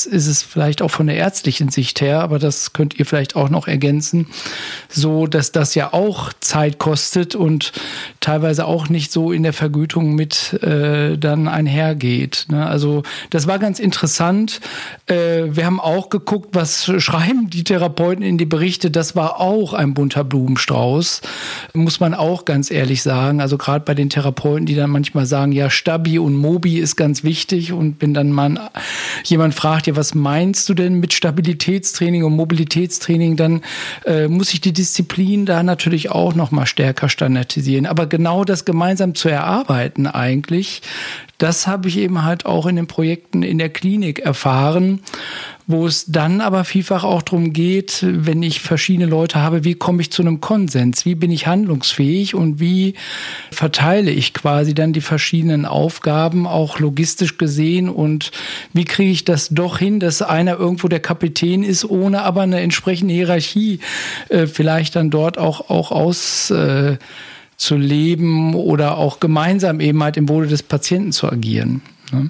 [0.05, 3.49] ist es vielleicht auch von der ärztlichen Sicht her, aber das könnt ihr vielleicht auch
[3.49, 4.27] noch ergänzen,
[4.89, 7.71] so dass das das ja auch Zeit kostet und
[8.19, 12.47] teilweise auch nicht so in der Vergütung mit äh, dann einhergeht.
[12.49, 12.67] Ne?
[12.67, 14.59] Also das war ganz interessant.
[15.05, 18.91] Äh, wir haben auch geguckt, was schreiben die Therapeuten in die Berichte.
[18.91, 21.21] Das war auch ein bunter Blumenstrauß,
[21.73, 23.39] muss man auch ganz ehrlich sagen.
[23.39, 27.23] Also gerade bei den Therapeuten, die dann manchmal sagen, ja, Stabi und Mobi ist ganz
[27.23, 27.71] wichtig.
[27.71, 28.69] Und wenn dann mal
[29.33, 33.61] jemand fragt, ja, was meinst du denn mit Stabilitätstraining und Mobilitätstraining, dann
[34.05, 37.85] äh, muss ich die Disziplin da natürlich auch noch mal stärker standardisieren.
[37.85, 40.81] Aber genau das gemeinsam zu erarbeiten eigentlich,
[41.37, 45.01] das habe ich eben halt auch in den Projekten in der Klinik erfahren,
[45.65, 50.01] wo es dann aber vielfach auch darum geht, wenn ich verschiedene Leute habe, wie komme
[50.01, 51.05] ich zu einem Konsens?
[51.05, 52.95] Wie bin ich handlungsfähig und wie
[53.51, 58.31] verteile ich quasi dann die verschiedenen Aufgaben auch logistisch gesehen und
[58.73, 62.59] wie kriege ich das doch hin, dass einer irgendwo der Kapitän ist, ohne aber eine
[62.59, 63.79] entsprechende Hierarchie
[64.29, 66.97] äh, vielleicht dann dort auch, auch aus äh,
[67.55, 71.81] zu leben oder auch gemeinsam eben halt im Wohle des Patienten zu agieren.
[72.11, 72.29] Ne?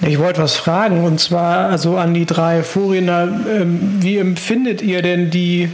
[0.00, 3.28] Ich wollte was fragen und zwar also an die drei Vorredner.
[3.48, 5.70] Ähm, wie empfindet ihr denn die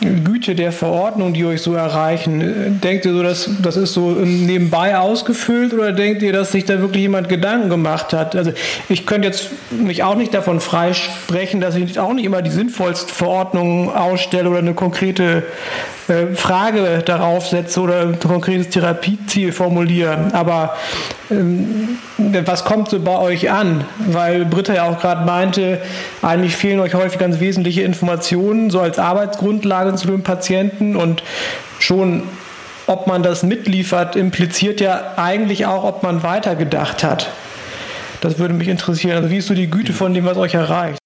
[0.00, 2.80] Güte der Verordnung, die euch so erreichen?
[2.82, 6.80] Denkt ihr so, dass das ist so nebenbei ausgefüllt oder denkt ihr, dass sich da
[6.80, 8.36] wirklich jemand Gedanken gemacht hat?
[8.36, 8.52] Also
[8.88, 13.12] ich könnte jetzt mich auch nicht davon freisprechen, dass ich auch nicht immer die sinnvollsten
[13.12, 15.42] Verordnungen ausstelle oder eine konkrete
[16.06, 20.30] äh, Frage darauf setze oder ein konkretes Therapieziel formuliere.
[20.32, 20.76] Aber
[21.30, 23.84] ähm, was kommt so bei euch an?
[23.98, 25.80] Weil Britta ja auch gerade meinte,
[26.20, 31.22] eigentlich fehlen euch häufig ganz wesentliche Informationen, so als Arbeitsgrundlage zu dem Patienten und
[31.78, 32.24] schon
[32.86, 37.30] ob man das mitliefert, impliziert ja eigentlich auch, ob man weitergedacht hat.
[38.22, 39.16] Das würde mich interessieren.
[39.16, 40.98] Also wie ist so die Güte von dem, was euch erreicht?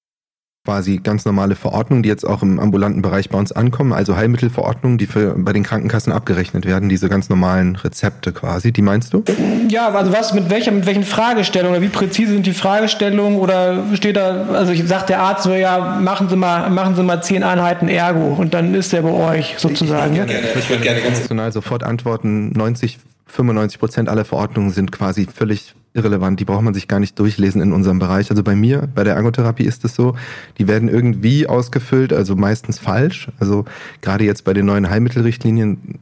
[0.64, 4.96] Quasi ganz normale Verordnungen, die jetzt auch im ambulanten Bereich bei uns ankommen, also Heilmittelverordnungen,
[4.96, 9.24] die für, bei den Krankenkassen abgerechnet werden, diese ganz normalen Rezepte quasi, die meinst du?
[9.68, 13.82] Ja, also was, mit welcher, mit welchen Fragestellungen oder wie präzise sind die Fragestellungen oder
[13.94, 17.20] steht da, also ich sagt der Arzt so, ja, machen Sie mal, machen Sie mal
[17.22, 20.14] zehn Einheiten Ergo und dann ist der bei euch sozusagen.
[20.14, 23.00] Ich, ich, gerne, ich würde gerne ganz sofort antworten, 90
[23.32, 26.38] 95 Prozent aller Verordnungen sind quasi völlig irrelevant.
[26.38, 28.30] Die braucht man sich gar nicht durchlesen in unserem Bereich.
[28.30, 30.16] Also bei mir, bei der Ergotherapie ist es so,
[30.58, 33.28] die werden irgendwie ausgefüllt, also meistens falsch.
[33.40, 33.64] Also
[34.02, 35.98] gerade jetzt bei den neuen Heilmittelrichtlinien,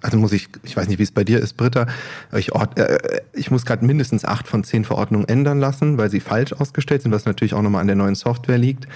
[0.00, 1.86] also muss ich, ich weiß nicht, wie es bei dir ist, Britta,
[2.34, 2.98] ich, äh,
[3.34, 7.12] ich muss gerade mindestens acht von zehn Verordnungen ändern lassen, weil sie falsch ausgestellt sind,
[7.12, 8.88] was natürlich auch nochmal an der neuen Software liegt.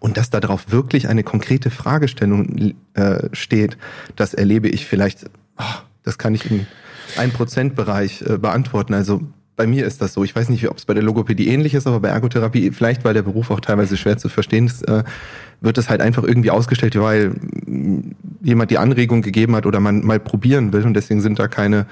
[0.00, 3.78] Und dass darauf wirklich eine konkrete Fragestellung äh, steht,
[4.16, 6.66] das erlebe ich vielleicht, oh, das kann ich in
[7.18, 8.94] ein Prozentbereich äh, beantworten.
[8.94, 9.22] Also
[9.56, 10.22] bei mir ist das so.
[10.22, 13.14] Ich weiß nicht, ob es bei der Logopädie ähnlich ist, aber bei Ergotherapie, vielleicht weil
[13.14, 15.02] der Beruf auch teilweise schwer zu verstehen ist, äh,
[15.62, 17.32] wird es halt einfach irgendwie ausgestellt, weil
[18.42, 21.86] jemand die Anregung gegeben hat oder man mal probieren will und deswegen sind da keine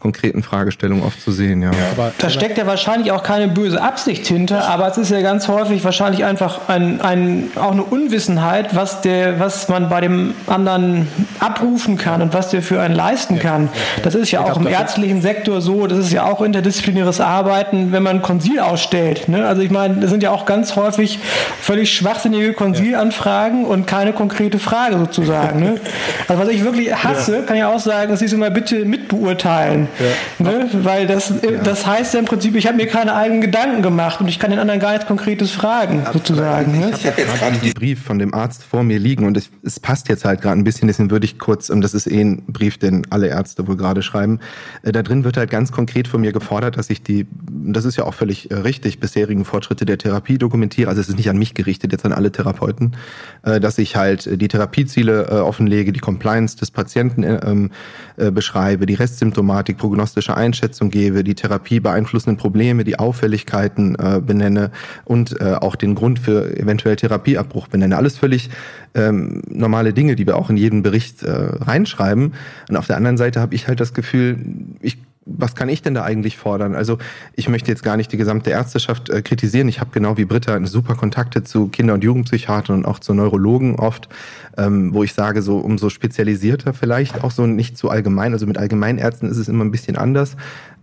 [0.00, 1.60] konkreten Fragestellungen oft zu sehen.
[1.60, 1.72] Ja.
[1.72, 5.20] ja aber, da steckt ja wahrscheinlich auch keine böse Absicht hinter, aber es ist ja
[5.22, 10.34] ganz häufig wahrscheinlich einfach ein, ein, auch eine Unwissenheit, was, der, was man bei dem
[10.46, 11.08] anderen
[11.40, 13.70] abrufen kann und was der für einen leisten kann.
[14.04, 18.04] Das ist ja auch im ärztlichen Sektor so, das ist ja auch interdisziplinäres Arbeiten, wenn
[18.04, 19.28] man Konsil ausstellt.
[19.28, 19.46] Ne?
[19.46, 21.18] Also ich meine, das sind ja auch ganz häufig
[21.60, 25.60] völlig schwachsinnige Konsilanfragen und keine konkrete Frage sozusagen.
[25.60, 25.80] Ne?
[26.28, 29.87] Also was ich wirklich hasse, kann ich auch sagen, es ist immer bitte mitbeurteilen.
[29.98, 30.44] Ja.
[30.44, 30.68] Ne?
[30.72, 31.62] Weil das, ja.
[31.62, 34.50] das heißt ja im Prinzip, ich habe mir keine eigenen Gedanken gemacht und ich kann
[34.50, 36.74] den anderen gar nichts Konkretes fragen, ja, sozusagen.
[36.74, 37.10] Ich ne?
[37.10, 40.08] habe jetzt gerade den Brief von dem Arzt vor mir liegen und es, es passt
[40.08, 42.78] jetzt halt gerade ein bisschen, deswegen würde ich kurz, und das ist eh ein Brief,
[42.78, 44.40] den alle Ärzte wohl gerade schreiben,
[44.82, 47.96] äh, da drin wird halt ganz konkret von mir gefordert, dass ich die, das ist
[47.96, 51.38] ja auch völlig äh, richtig, bisherigen Fortschritte der Therapie dokumentiere, also es ist nicht an
[51.38, 52.96] mich gerichtet, jetzt an alle Therapeuten,
[53.42, 57.70] äh, dass ich halt die Therapieziele äh, offenlege, die Compliance des Patienten äh, ähm,
[58.16, 64.70] äh, beschreibe, die Restsymptomatik, prognostische Einschätzung gebe, die Therapie beeinflussenden Probleme, die Auffälligkeiten äh, benenne
[65.04, 67.96] und äh, auch den Grund für eventuell Therapieabbruch benenne.
[67.96, 68.50] Alles völlig
[68.94, 72.34] ähm, normale Dinge, die wir auch in jeden Bericht äh, reinschreiben.
[72.68, 74.38] Und auf der anderen Seite habe ich halt das Gefühl,
[74.80, 74.98] ich
[75.36, 76.74] was kann ich denn da eigentlich fordern?
[76.74, 76.98] Also
[77.34, 79.68] ich möchte jetzt gar nicht die gesamte Ärzteschaft äh, kritisieren.
[79.68, 83.76] Ich habe genau wie Britta super Kontakte zu Kinder- und Jugendpsychiatern und auch zu Neurologen
[83.76, 84.08] oft,
[84.56, 88.32] ähm, wo ich sage, so umso spezialisierter vielleicht, auch so nicht zu allgemein.
[88.32, 90.36] Also mit Allgemeinärzten ist es immer ein bisschen anders.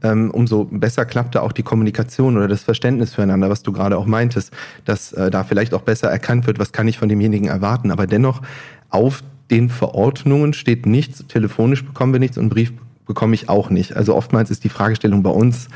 [0.03, 3.97] Ähm, umso besser klappt da auch die Kommunikation oder das Verständnis füreinander, was du gerade
[3.97, 4.53] auch meintest,
[4.85, 7.91] dass äh, da vielleicht auch besser erkannt wird, was kann ich von demjenigen erwarten.
[7.91, 8.41] Aber dennoch
[8.89, 12.73] auf den Verordnungen steht nichts, telefonisch bekommen wir nichts und Brief
[13.05, 13.95] bekomme ich auch nicht.
[13.95, 15.67] Also oftmals ist die Fragestellung bei uns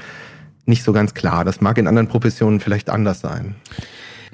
[0.65, 1.43] nicht so ganz klar.
[1.43, 3.55] Das mag in anderen Professionen vielleicht anders sein.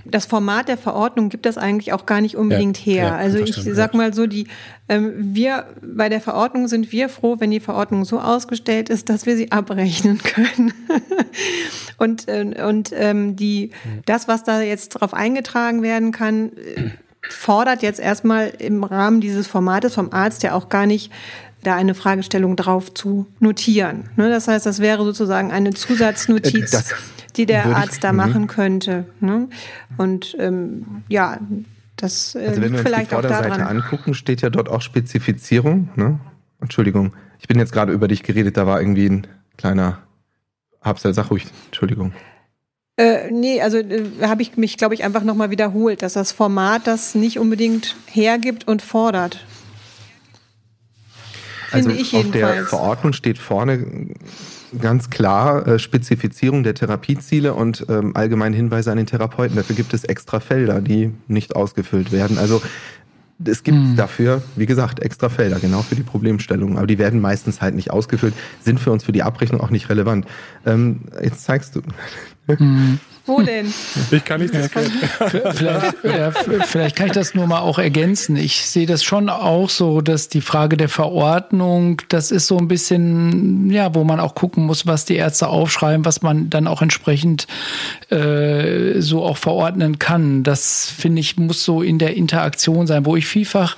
[0.08, 3.04] Das Format der Verordnung gibt das eigentlich auch gar nicht unbedingt ja, her.
[3.06, 4.48] Ja, also ich sag mal so, die
[4.88, 9.26] ähm, wir bei der Verordnung sind wir froh, wenn die Verordnung so ausgestellt ist, dass
[9.26, 10.74] wir sie abrechnen können.
[11.98, 13.72] und äh, und ähm, die
[14.06, 16.52] das, was da jetzt drauf eingetragen werden kann,
[17.30, 21.12] fordert jetzt erstmal im Rahmen dieses Formates vom Arzt ja auch gar nicht
[21.66, 24.10] da eine Fragestellung drauf zu notieren.
[24.16, 26.94] Ne, das heißt, das wäre sozusagen eine Zusatznotiz, das
[27.36, 28.18] die der Arzt ich, da mhm.
[28.18, 29.06] machen könnte.
[29.20, 29.50] Ne?
[29.98, 31.40] Und ähm, ja,
[31.98, 35.90] das äh, also wenn wir uns vielleicht die Vorderseite angucken, steht ja dort auch Spezifizierung.
[35.96, 36.20] Ne?
[36.62, 40.00] Entschuldigung, ich bin jetzt gerade über dich geredet, da war irgendwie ein kleiner
[40.82, 42.14] Habsal, sag ruhig, Entschuldigung.
[42.98, 46.88] Äh, nee, also äh, habe ich mich, glaube ich, einfach nochmal wiederholt, dass das Format
[46.88, 49.46] das nicht unbedingt hergibt und fordert.
[51.84, 52.44] Finde also ich jedenfalls.
[52.44, 53.86] Auf der Verordnung steht vorne
[54.82, 59.56] ganz klar äh, Spezifizierung der Therapieziele und ähm, allgemeine Hinweise an den Therapeuten.
[59.56, 62.38] Dafür gibt es extra Felder, die nicht ausgefüllt werden.
[62.38, 62.62] Also
[63.44, 63.96] es gibt hm.
[63.96, 66.78] dafür, wie gesagt, extra Felder, genau für die Problemstellung.
[66.78, 69.90] Aber die werden meistens halt nicht ausgefüllt, sind für uns für die Abrechnung auch nicht
[69.90, 70.26] relevant.
[70.66, 71.82] Ähm, jetzt zeigst du.
[72.48, 73.00] Hm.
[73.26, 73.74] Wo denn?
[74.12, 74.92] Ich kann nicht erklären.
[75.56, 78.36] Vielleicht, ja, vielleicht kann ich das nur mal auch ergänzen.
[78.36, 82.68] Ich sehe das schon auch so, dass die Frage der Verordnung, das ist so ein
[82.68, 86.84] bisschen, ja, wo man auch gucken muss, was die Ärzte aufschreiben, was man dann auch
[86.84, 87.48] entsprechend
[88.12, 90.44] äh, so auch verordnen kann.
[90.44, 93.76] Das finde ich muss so in der Interaktion sein, wo ich vielfach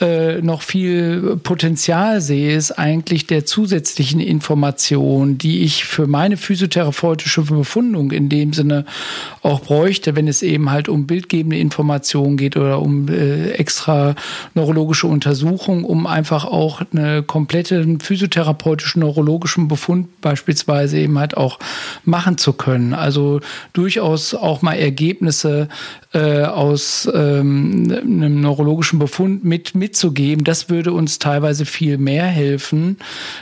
[0.00, 7.42] äh, noch viel Potenzial sehe, ist eigentlich der zusätzlichen Information, die ich für meine physiotherapeutische
[7.42, 8.84] Befundung in dem Sinne
[9.42, 14.14] auch bräuchte, wenn es eben halt um bildgebende Informationen geht oder um äh, extra
[14.54, 21.58] neurologische Untersuchungen, um einfach auch eine komplette physiotherapeutischen neurologischen Befund beispielsweise eben halt auch
[22.04, 22.92] machen zu können.
[22.92, 23.40] Also
[23.72, 25.68] durchaus auch mal Ergebnisse
[26.12, 32.96] äh, aus ähm, einem neurologischen Befund mit, mitzugeben, das würde uns teilweise viel mehr helfen,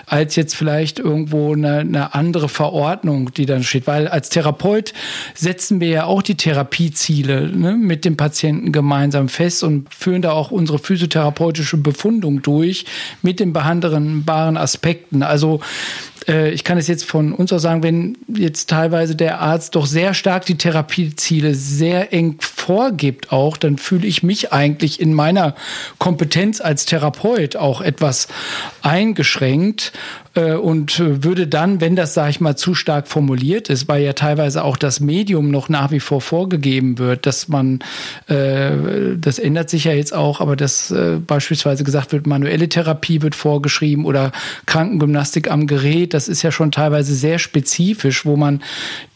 [0.04, 3.86] als jetzt vielleicht irgendwo eine, eine andere Verordnung, die dann steht.
[3.86, 4.92] Weil als Therapeut
[5.34, 10.32] setzen wir ja auch die Therapieziele ne, mit dem Patienten gemeinsam fest und führen da
[10.32, 12.84] auch unsere physiotherapeutische Befundung durch
[13.22, 15.22] mit den behandelbaren Aspekten.
[15.22, 15.60] Also
[16.28, 19.86] äh, ich kann es jetzt von uns aus sagen, wenn jetzt teilweise der Arzt doch
[19.86, 25.54] sehr stark die Therapieziele sehr eng vorgibt auch, dann fühle ich mich eigentlich in meiner
[25.98, 28.28] Kompetenz als Therapeut auch etwas
[28.82, 29.92] eingeschränkt
[30.34, 34.12] äh, und würde dann, wenn das, sage ich mal, zu stark formuliert ist, weil ja
[34.12, 37.80] teilweise auch das Medium noch nach wie vor vorgegeben wird, dass man,
[38.26, 43.22] äh, das ändert sich ja jetzt auch, aber dass äh, beispielsweise gesagt wird, manuelle Therapie
[43.22, 44.32] wird vorgeschrieben oder
[44.66, 48.62] Krankengymnastik am Gerät, das ist ja schon teilweise sehr spezifisch, wo man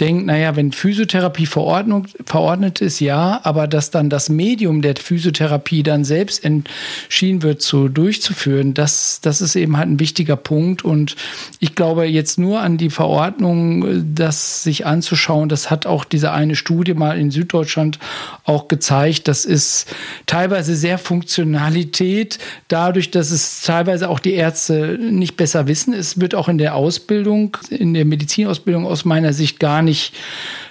[0.01, 6.05] denkt, naja, wenn Physiotherapie verordnet ist, ja, aber dass dann das Medium der Physiotherapie dann
[6.05, 11.17] selbst entschieden wird, zu durchzuführen, das, das ist eben halt ein wichtiger Punkt und und
[11.61, 16.55] ich glaube jetzt nur an die Verordnung, das sich anzuschauen, das hat auch diese eine
[16.55, 17.99] Studie mal in Süddeutschland
[18.45, 19.29] auch gezeigt.
[19.29, 19.87] Das ist
[20.27, 25.95] teilweise sehr Funktionalität, dadurch, dass es teilweise auch die Ärzte nicht besser wissen.
[25.95, 30.13] Es wird auch in der Ausbildung, in der Medizinausbildung aus meiner Sicht gar nicht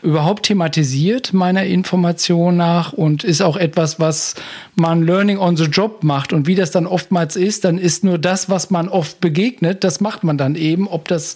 [0.03, 4.35] überhaupt thematisiert, meiner Information nach, und ist auch etwas, was
[4.77, 6.33] man Learning on the Job macht.
[6.33, 10.01] Und wie das dann oftmals ist, dann ist nur das, was man oft begegnet, das
[10.01, 11.35] macht man dann eben, ob das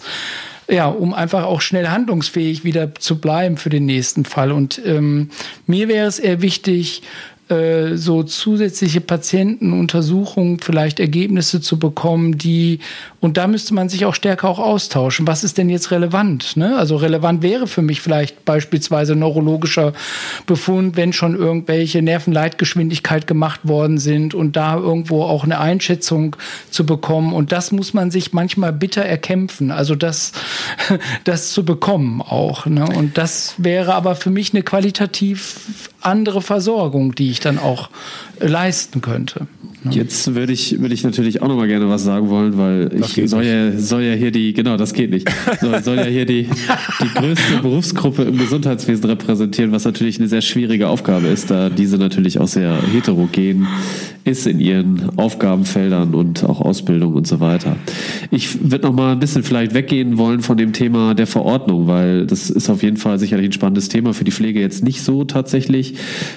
[0.68, 4.52] ja, um einfach auch schnell handlungsfähig wieder zu bleiben für den nächsten Fall.
[4.52, 5.28] Und ähm,
[5.66, 7.02] mir wäre es eher wichtig,
[7.48, 12.78] äh, so zusätzliche Patientenuntersuchungen, vielleicht Ergebnisse zu bekommen, die,
[13.22, 15.28] und da müsste man sich auch stärker auch austauschen.
[15.28, 16.56] Was ist denn jetzt relevant?
[16.56, 16.76] Ne?
[16.76, 19.92] Also relevant wäre für mich vielleicht beispielsweise neurologischer
[20.46, 26.34] Befund, wenn schon irgendwelche Nervenleitgeschwindigkeit gemacht worden sind und da irgendwo auch eine Einschätzung
[26.68, 27.32] zu bekommen.
[27.32, 29.70] Und das muss man sich manchmal bitter erkämpfen.
[29.70, 30.32] Also das,
[31.24, 32.66] das zu bekommen auch.
[32.66, 32.84] Ne?
[32.84, 37.88] Und das wäre aber für mich eine qualitativ andere Versorgung, die ich dann auch
[38.40, 39.46] leisten könnte.
[39.90, 43.16] Jetzt würde ich, würde ich natürlich auch noch mal gerne was sagen wollen, weil das
[43.16, 45.28] ich soll ja, soll ja hier die, genau, das geht nicht,
[45.60, 46.46] soll, soll ja hier die,
[47.02, 51.98] die größte Berufsgruppe im Gesundheitswesen repräsentieren, was natürlich eine sehr schwierige Aufgabe ist, da diese
[51.98, 53.66] natürlich auch sehr heterogen
[54.24, 57.76] ist in ihren Aufgabenfeldern und auch Ausbildung und so weiter.
[58.30, 62.26] Ich würde noch mal ein bisschen vielleicht weggehen wollen von dem Thema der Verordnung, weil
[62.26, 65.24] das ist auf jeden Fall sicherlich ein spannendes Thema für die Pflege jetzt nicht so
[65.24, 65.94] tatsächlich,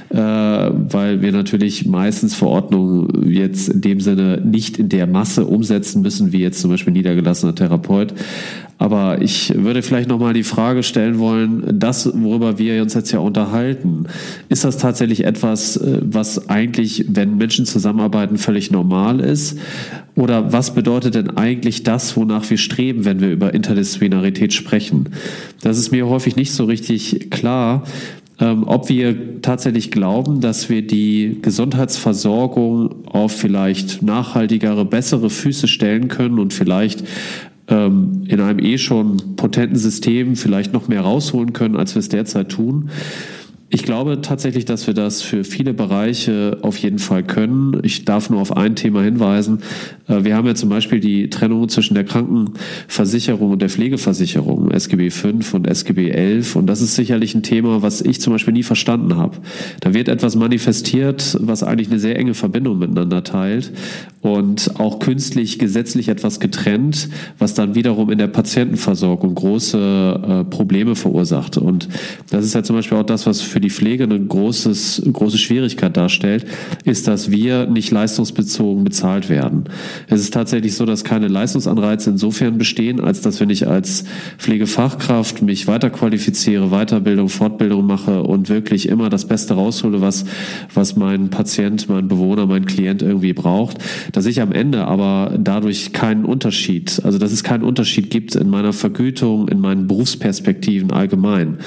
[0.10, 6.02] äh, weil wir natürlich meistens Verordnungen jetzt in dem Sinne nicht in der Masse umsetzen
[6.02, 8.14] müssen, wie jetzt zum Beispiel niedergelassener Therapeut.
[8.78, 13.20] Aber ich würde vielleicht nochmal die Frage stellen wollen, das, worüber wir uns jetzt ja
[13.20, 14.08] unterhalten,
[14.50, 19.58] ist das tatsächlich etwas, äh, was eigentlich, wenn Menschen zusammenarbeiten, völlig normal ist?
[20.16, 25.10] Oder was bedeutet denn eigentlich das, wonach wir streben, wenn wir über Interdisziplinarität sprechen?
[25.62, 27.84] Das ist mir häufig nicht so richtig klar,
[28.40, 36.10] ähm, ob wir tatsächlich glauben, dass wir die Gesundheitsversorgung auf vielleicht nachhaltigere, bessere Füße stellen
[36.10, 37.04] können und vielleicht
[37.68, 42.10] ähm, in einem eh schon potenten System vielleicht noch mehr rausholen können, als wir es
[42.10, 42.90] derzeit tun.
[43.70, 47.80] Ich glaube tatsächlich, dass wir das für viele Bereiche auf jeden Fall können.
[47.82, 49.64] Ich darf nur auf ein Thema hinweisen.
[50.08, 55.10] Äh, wir haben ja zum Beispiel die Trennung zwischen der Krankenversicherung und der Pflegeversicherung, SGB
[55.10, 56.56] 5 und SGB 11.
[56.56, 59.38] Und das ist sicherlich ein Thema, was ich zum Beispiel nie verstanden habe.
[59.80, 63.72] Da wird etwas manifestiert, was eigentlich eine sehr enge Verbindung miteinander teilt
[64.26, 70.96] und auch künstlich gesetzlich etwas getrennt, was dann wiederum in der Patientenversorgung große äh, Probleme
[70.96, 71.58] verursacht.
[71.58, 71.88] Und
[72.32, 75.96] das ist ja zum Beispiel auch das, was für die Pflege eine großes, große Schwierigkeit
[75.96, 76.46] darstellt,
[76.84, 79.66] ist, dass wir nicht leistungsbezogen bezahlt werden.
[80.08, 84.06] Es ist tatsächlich so, dass keine Leistungsanreize insofern bestehen, als dass wenn ich als
[84.38, 90.26] Pflegefachkraft mich weiterqualifiziere, Weiterbildung, Fortbildung mache und wirklich immer das Beste raushole, was,
[90.74, 93.78] was mein Patient, mein Bewohner, mein Klient irgendwie braucht,
[94.16, 98.50] dass ich am Ende aber dadurch keinen Unterschied, also dass es keinen Unterschied gibt in
[98.50, 101.58] meiner Vergütung, in meinen Berufsperspektiven allgemein.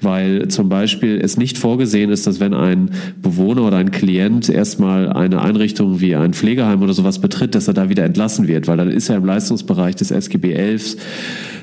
[0.00, 2.90] Weil zum Beispiel es nicht vorgesehen ist, dass wenn ein
[3.22, 7.74] Bewohner oder ein Klient erstmal eine Einrichtung wie ein Pflegeheim oder sowas betritt, dass er
[7.74, 10.96] da wieder entlassen wird, weil dann ist er im Leistungsbereich des SGB 11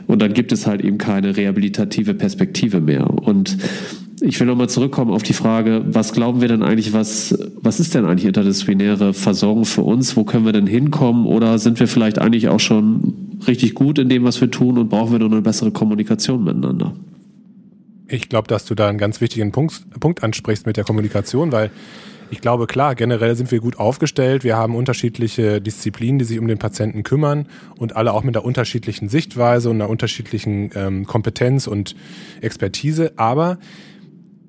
[0.08, 3.10] und dann gibt es halt eben keine rehabilitative Perspektive mehr.
[3.10, 3.58] Und
[4.22, 7.96] ich will nochmal zurückkommen auf die Frage, was glauben wir denn eigentlich, was, was ist
[7.96, 10.16] denn eigentlich interdisziplinäre Versorgung für uns?
[10.16, 11.26] Wo können wir denn hinkommen?
[11.26, 13.14] Oder sind wir vielleicht eigentlich auch schon
[13.48, 16.94] richtig gut in dem, was wir tun und brauchen wir nur eine bessere Kommunikation miteinander?
[18.08, 21.72] Ich glaube, dass du da einen ganz wichtigen Punkt, Punkt ansprichst mit der Kommunikation, weil
[22.32, 24.44] ich glaube, klar, generell sind wir gut aufgestellt.
[24.44, 28.46] Wir haben unterschiedliche Disziplinen, die sich um den Patienten kümmern und alle auch mit einer
[28.46, 31.96] unterschiedlichen Sichtweise und einer unterschiedlichen ähm, Kompetenz und
[32.42, 33.14] Expertise.
[33.16, 33.58] Aber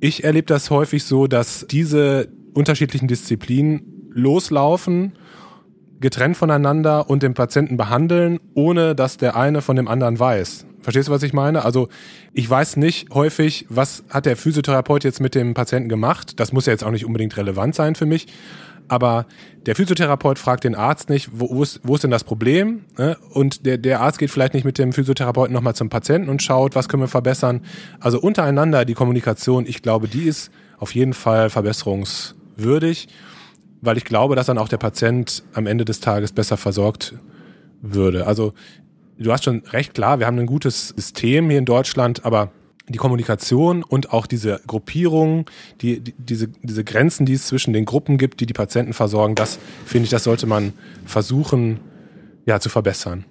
[0.01, 5.13] ich erlebe das häufig so, dass diese unterschiedlichen Disziplinen loslaufen,
[6.01, 10.67] getrennt voneinander und den Patienten behandeln, ohne dass der eine von dem anderen weiß.
[10.81, 11.65] Verstehst du, was ich meine?
[11.65, 11.89] Also
[12.33, 16.41] ich weiß nicht häufig, was hat der Physiotherapeut jetzt mit dem Patienten gemacht.
[16.41, 18.29] Das muss ja jetzt auch nicht unbedingt relevant sein für mich.
[18.91, 19.27] Aber
[19.67, 22.87] der Physiotherapeut fragt den Arzt nicht, wo, wo, ist, wo ist denn das Problem?
[22.99, 23.17] Ne?
[23.31, 26.75] Und der, der Arzt geht vielleicht nicht mit dem Physiotherapeuten nochmal zum Patienten und schaut,
[26.75, 27.61] was können wir verbessern.
[28.01, 33.07] Also untereinander die Kommunikation, ich glaube, die ist auf jeden Fall verbesserungswürdig,
[33.81, 37.15] weil ich glaube, dass dann auch der Patient am Ende des Tages besser versorgt
[37.83, 38.27] würde.
[38.27, 38.55] Also
[39.19, 42.51] du hast schon recht klar, wir haben ein gutes System hier in Deutschland, aber
[42.93, 45.47] die Kommunikation und auch diese Gruppierung,
[45.81, 49.35] die, die, diese, diese Grenzen, die es zwischen den Gruppen gibt, die die Patienten versorgen,
[49.35, 50.73] das finde ich, das sollte man
[51.05, 51.81] versuchen,
[52.47, 53.25] ja, zu verbessern.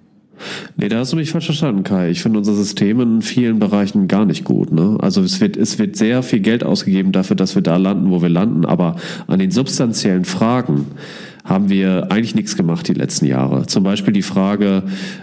[0.76, 2.10] Nee, da hast du mich falsch verstanden, Kai.
[2.10, 4.72] Ich finde unser System in vielen Bereichen gar nicht gut.
[4.72, 4.96] Ne?
[5.00, 8.22] Also es wird, es wird sehr viel Geld ausgegeben dafür, dass wir da landen, wo
[8.22, 8.96] wir landen, aber
[9.26, 10.86] an den substanziellen Fragen,
[11.44, 13.66] haben wir eigentlich nichts gemacht die letzten Jahre.
[13.66, 14.82] Zum Beispiel die Frage,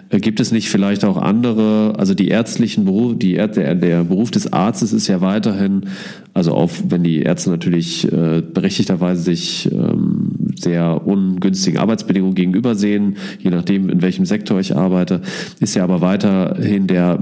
[0.09, 4.31] äh, gibt es nicht vielleicht auch andere, also die ärztlichen Berufe, die, der, der Beruf
[4.31, 5.87] des Arztes ist ja weiterhin,
[6.33, 13.51] also auch wenn die Ärzte natürlich äh, berechtigterweise sich ähm, sehr ungünstigen Arbeitsbedingungen gegenübersehen, je
[13.51, 15.21] nachdem, in welchem Sektor ich arbeite,
[15.59, 17.19] ist ja aber weiterhin der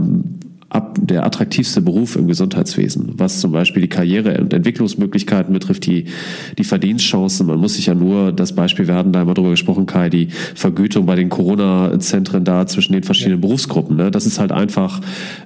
[0.75, 6.05] ab der attraktivste Beruf im Gesundheitswesen, was zum Beispiel die Karriere- und Entwicklungsmöglichkeiten betrifft, die,
[6.57, 7.47] die Verdienstchancen.
[7.47, 10.27] Man muss sich ja nur das Beispiel, wir hatten da immer drüber gesprochen, Kai, die
[10.53, 13.41] Vergütung bei den Corona-Zentren da zwischen den verschiedenen ja.
[13.41, 13.95] Berufsgruppen.
[13.95, 14.11] Ne?
[14.11, 14.99] Das ist halt einfach,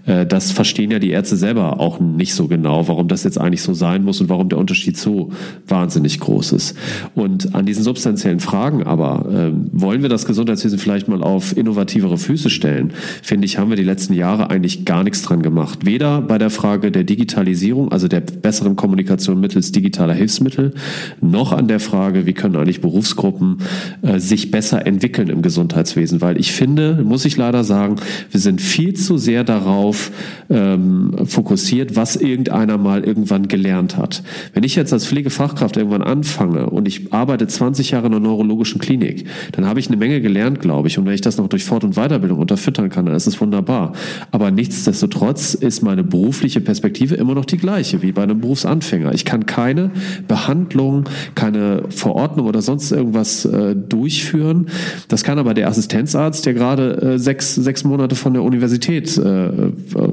[0.08, 3.62] äh, das verstehen ja die Ärzte selber auch nicht so genau, warum das jetzt eigentlich
[3.62, 5.30] so sein muss und warum der Unterschied so
[5.68, 6.76] wahnsinnig groß ist.
[7.14, 12.18] Und an diesen substanziellen Fragen aber, äh, wollen wir das Gesundheitswesen vielleicht mal auf innovativere
[12.18, 15.86] Füße stellen, finde ich, haben wir die letzten Jahre eigentlich gar nichts dran gemacht.
[15.86, 20.74] Weder bei der Frage der Digitalisierung, also der besseren Kommunikation mittels digitaler Hilfsmittel,
[21.22, 23.58] noch an der Frage, wie können eigentlich Berufsgruppen
[24.02, 26.22] äh, sich besser entwickeln im Gesundheitswesen.
[26.22, 27.98] Weil ich finde, muss ich leider sagen,
[28.32, 30.12] wir sind viel zu sehr darauf
[30.50, 34.24] ähm, fokussiert, was irgendeiner mal irgendwann gelernt hat.
[34.54, 38.80] Wenn ich jetzt als Pflegefachkraft irgendwann anfange und ich arbeite 20 Jahre in einer neurologischen
[38.80, 40.98] Klinik, dann habe ich eine Menge gelernt, glaube ich.
[40.98, 43.94] Und wenn ich das noch durch Fort- und Weiterbildung unterfüttern kann, dann ist es wunderbar.
[44.32, 49.12] Aber nichtsdestotrotz Nichtsdestotrotz ist meine berufliche Perspektive immer noch die gleiche wie bei einem Berufsanfänger.
[49.14, 49.90] Ich kann keine
[50.28, 54.68] Behandlung, keine Verordnung oder sonst irgendwas äh, durchführen.
[55.08, 59.50] Das kann aber der Assistenzarzt, der gerade äh, sechs, sechs Monate von der Universität äh,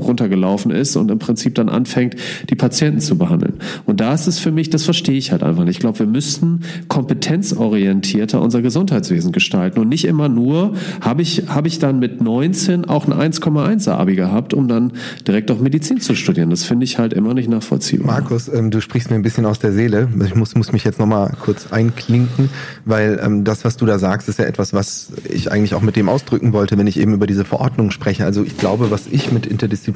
[0.06, 2.16] runtergelaufen ist und im Prinzip dann anfängt,
[2.48, 3.54] die Patienten zu behandeln.
[3.84, 5.76] Und da ist es für mich, das verstehe ich halt einfach nicht.
[5.76, 11.68] Ich glaube, wir müssten kompetenzorientierter unser Gesundheitswesen gestalten und nicht immer nur, habe ich, habe
[11.68, 14.92] ich dann mit 19 auch ein 1,1er Abi gehabt, um dann
[15.26, 16.50] direkt auch Medizin zu studieren.
[16.50, 18.06] Das finde ich halt immer nicht nachvollziehbar.
[18.06, 20.08] Markus, ähm, du sprichst mir ein bisschen aus der Seele.
[20.24, 22.50] Ich muss, muss mich jetzt nochmal kurz einklinken,
[22.84, 25.96] weil ähm, das, was du da sagst, ist ja etwas, was ich eigentlich auch mit
[25.96, 28.24] dem ausdrücken wollte, wenn ich eben über diese Verordnung spreche.
[28.24, 29.46] Also ich glaube, was ich mit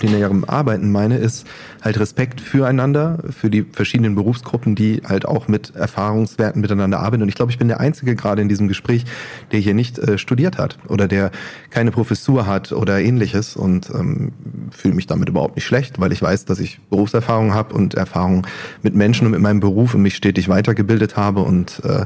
[0.00, 1.46] interdisziplinärem Arbeiten meine, ist
[1.82, 7.22] halt Respekt füreinander, für die verschiedenen Berufsgruppen, die halt auch mit Erfahrungswerten miteinander arbeiten.
[7.22, 9.04] Und ich glaube, ich bin der Einzige gerade in diesem Gespräch,
[9.52, 11.30] der hier nicht äh, studiert hat oder der
[11.70, 13.56] keine Professur hat oder ähnliches.
[13.56, 14.32] Und ähm,
[14.70, 18.46] fühle mich damit überhaupt nicht schlecht, weil ich weiß, dass ich Berufserfahrung habe und Erfahrung
[18.82, 22.04] mit Menschen und mit meinem Beruf und mich stetig weitergebildet habe und äh,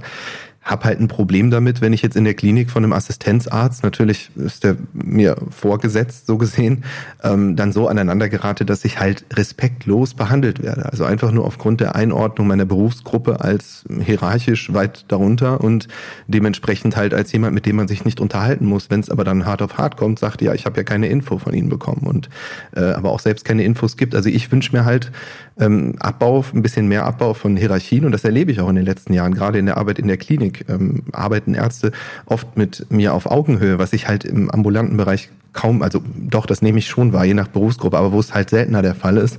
[0.65, 4.31] habe halt ein Problem damit, wenn ich jetzt in der Klinik von einem Assistenzarzt, natürlich
[4.35, 6.85] ist der mir vorgesetzt, so gesehen,
[7.23, 10.87] ähm, dann so aneinander gerate, dass ich halt respektlos behandelt werde.
[10.91, 15.87] Also einfach nur aufgrund der Einordnung meiner Berufsgruppe als hierarchisch weit darunter und
[16.29, 18.89] dementsprechend halt als jemand, mit dem man sich nicht unterhalten muss.
[18.89, 21.39] Wenn es aber dann hart auf hart kommt, sagt ja, ich habe ja keine Info
[21.39, 22.31] von Ihnen bekommen und
[22.75, 24.15] äh, aber auch selbst keine Infos gibt.
[24.15, 25.13] Also ich wünsche mir halt
[25.59, 28.85] ähm, Abbau, ein bisschen mehr Abbau von Hierarchien und das erlebe ich auch in den
[28.85, 30.65] letzten Jahren, gerade in der Arbeit in der Klinik.
[30.69, 31.93] Ähm, arbeiten Ärzte
[32.27, 36.61] oft mit mir auf Augenhöhe, was ich halt im ambulanten Bereich kaum, also doch, das
[36.61, 39.39] nehme ich schon wahr, je nach Berufsgruppe, aber wo es halt seltener der Fall ist,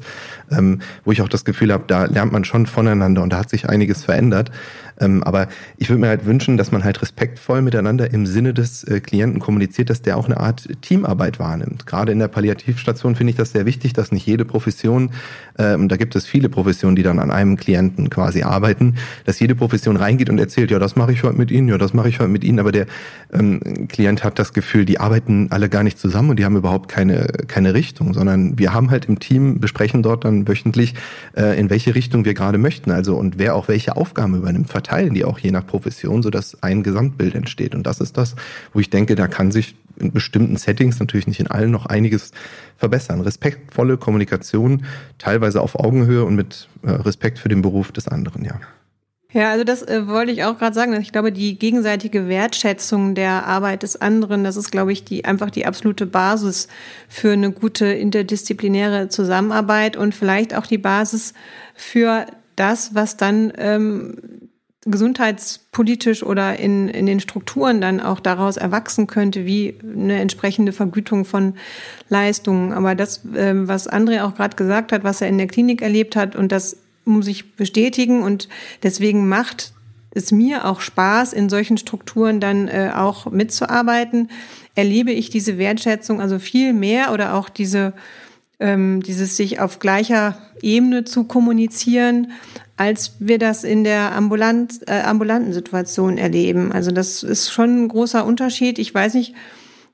[0.50, 3.50] ähm, wo ich auch das Gefühl habe, da lernt man schon voneinander und da hat
[3.50, 4.50] sich einiges verändert.
[5.00, 8.84] Ähm, aber ich würde mir halt wünschen, dass man halt respektvoll miteinander im Sinne des
[8.84, 11.86] äh, Klienten kommuniziert, dass der auch eine Art Teamarbeit wahrnimmt.
[11.86, 15.12] Gerade in der Palliativstation finde ich das sehr wichtig, dass nicht jede Profession,
[15.58, 19.56] ähm, da gibt es viele Professionen, die dann an einem Klienten quasi arbeiten, dass jede
[19.56, 22.20] Profession reingeht und erzählt, ja, das mache ich heute mit Ihnen, ja, das mache ich
[22.20, 22.86] heute mit Ihnen, aber der
[23.34, 26.90] ähm, Klient hat das Gefühl, die arbeiten alle gar nicht zusammen und die haben überhaupt
[26.90, 30.94] keine, keine Richtung, sondern wir haben halt im Team, besprechen dort dann wöchentlich,
[31.36, 35.14] äh, in welche Richtung wir gerade möchten, also und wer auch welche Aufgaben übernimmt verteilen
[35.14, 37.74] die auch je nach Profession, sodass ein Gesamtbild entsteht.
[37.74, 38.36] Und das ist das,
[38.74, 42.32] wo ich denke, da kann sich in bestimmten Settings, natürlich nicht in allen, noch einiges
[42.78, 43.22] verbessern.
[43.22, 44.86] Respektvolle Kommunikation,
[45.18, 48.60] teilweise auf Augenhöhe und mit äh, Respekt für den Beruf des anderen, ja.
[49.32, 50.94] Ja, also das äh, wollte ich auch gerade sagen.
[51.02, 55.50] Ich glaube, die gegenseitige Wertschätzung der Arbeit des anderen, das ist, glaube ich, die einfach
[55.50, 56.68] die absolute Basis
[57.10, 61.34] für eine gute interdisziplinäre Zusammenarbeit und vielleicht auch die Basis
[61.74, 64.16] für das, was dann ähm,
[64.86, 71.26] gesundheitspolitisch oder in, in den Strukturen dann auch daraus erwachsen könnte, wie eine entsprechende Vergütung
[71.26, 71.56] von
[72.10, 72.72] Leistungen.
[72.72, 76.16] Aber das, ähm, was André auch gerade gesagt hat, was er in der Klinik erlebt
[76.16, 78.48] hat, und das muss ich bestätigen und
[78.84, 79.74] deswegen macht
[80.12, 84.30] es mir auch Spaß, in solchen Strukturen dann äh, auch mitzuarbeiten,
[84.76, 87.94] erlebe ich diese Wertschätzung also viel mehr oder auch diese
[88.60, 92.32] ähm, dieses sich auf gleicher Ebene zu kommunizieren,
[92.78, 96.72] als wir das in der ambulant, äh, ambulanten Situation erleben.
[96.72, 98.80] Also das ist schon ein großer Unterschied.
[98.80, 99.34] Ich weiß nicht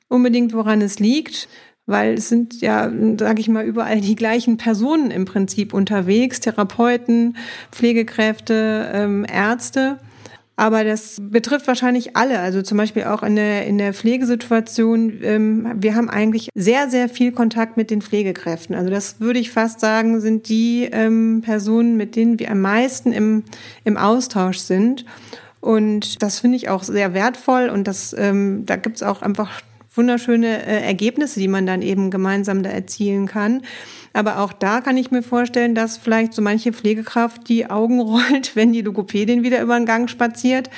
[0.07, 1.47] unbedingt, woran es liegt,
[1.85, 7.37] weil es sind ja, sage ich mal, überall die gleichen Personen im Prinzip unterwegs, Therapeuten,
[7.71, 9.99] Pflegekräfte, ähm, Ärzte.
[10.55, 12.39] Aber das betrifft wahrscheinlich alle.
[12.39, 15.19] Also zum Beispiel auch in der, in der Pflegesituation.
[15.23, 18.75] Ähm, wir haben eigentlich sehr, sehr viel Kontakt mit den Pflegekräften.
[18.75, 23.11] Also das würde ich fast sagen, sind die ähm, Personen, mit denen wir am meisten
[23.11, 23.43] im,
[23.85, 25.05] im Austausch sind.
[25.61, 29.61] Und das finde ich auch sehr wertvoll und das, ähm, da gibt's auch einfach
[29.93, 33.61] wunderschöne äh, Ergebnisse, die man dann eben gemeinsam da erzielen kann.
[34.13, 38.55] Aber auch da kann ich mir vorstellen, dass vielleicht so manche Pflegekraft die Augen rollt,
[38.55, 40.69] wenn die Logopädin wieder über den Gang spaziert,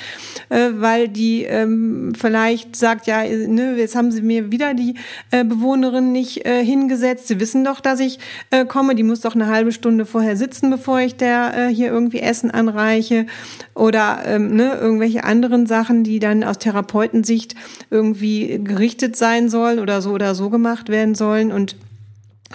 [0.48, 4.94] äh, weil die ähm, vielleicht sagt, ja, ne, jetzt haben sie mir wieder die
[5.30, 7.28] äh, Bewohnerin nicht äh, hingesetzt.
[7.28, 8.18] Sie wissen doch, dass ich
[8.50, 8.94] äh, komme.
[8.94, 12.50] Die muss doch eine halbe Stunde vorher sitzen, bevor ich der äh, hier irgendwie Essen
[12.50, 13.26] anreiche.
[13.74, 17.54] Oder ähm, ne, irgendwelche anderen Sachen, die dann aus Therapeutensicht
[17.90, 21.50] irgendwie gerichtet sein sollen oder so oder so gemacht werden sollen.
[21.50, 21.76] Und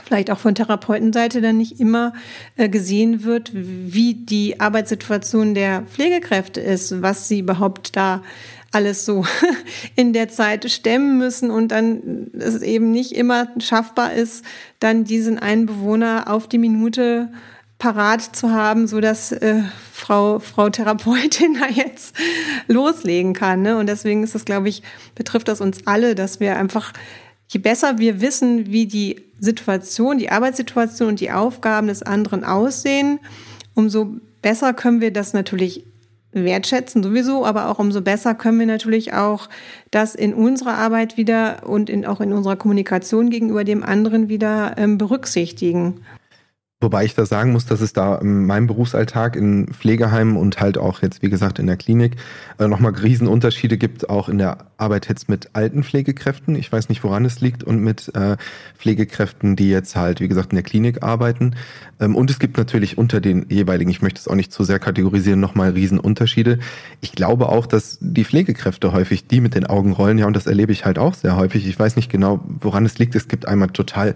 [0.03, 2.13] vielleicht auch von Therapeutenseite dann nicht immer
[2.55, 8.21] äh, gesehen wird, wie die Arbeitssituation der Pflegekräfte ist, was sie überhaupt da
[8.71, 9.25] alles so
[9.95, 14.45] in der Zeit stemmen müssen und dann es eben nicht immer schaffbar ist,
[14.79, 17.29] dann diesen einen Bewohner auf die Minute
[17.79, 22.15] parat zu haben, so dass äh, Frau Frau Therapeutin da jetzt
[22.67, 23.61] loslegen kann.
[23.61, 23.77] Ne?
[23.77, 24.83] Und deswegen ist das, glaube ich,
[25.15, 26.93] betrifft das uns alle, dass wir einfach
[27.49, 33.19] je besser wir wissen, wie die Situation, die Arbeitssituation und die Aufgaben des anderen aussehen,
[33.73, 35.83] umso besser können wir das natürlich
[36.31, 39.49] wertschätzen sowieso, aber auch umso besser können wir natürlich auch
[39.89, 44.75] das in unserer Arbeit wieder und in, auch in unserer Kommunikation gegenüber dem anderen wieder
[44.77, 46.01] ähm, berücksichtigen.
[46.81, 50.77] Wobei ich da sagen muss, dass es da in meinem Berufsalltag in Pflegeheimen und halt
[50.77, 52.15] auch jetzt, wie gesagt, in der Klinik
[52.57, 56.55] äh, nochmal Riesenunterschiede gibt, auch in der Arbeit jetzt mit alten Pflegekräften.
[56.55, 58.37] Ich weiß nicht, woran es liegt und mit äh,
[58.77, 61.53] Pflegekräften, die jetzt halt, wie gesagt, in der Klinik arbeiten.
[61.99, 64.79] Ähm, und es gibt natürlich unter den jeweiligen, ich möchte es auch nicht zu sehr
[64.79, 66.59] kategorisieren, nochmal Riesenunterschiede.
[67.01, 70.47] Ich glaube auch, dass die Pflegekräfte häufig die mit den Augen rollen, ja, und das
[70.47, 71.67] erlebe ich halt auch sehr häufig.
[71.67, 73.15] Ich weiß nicht genau, woran es liegt.
[73.15, 74.15] Es gibt einmal total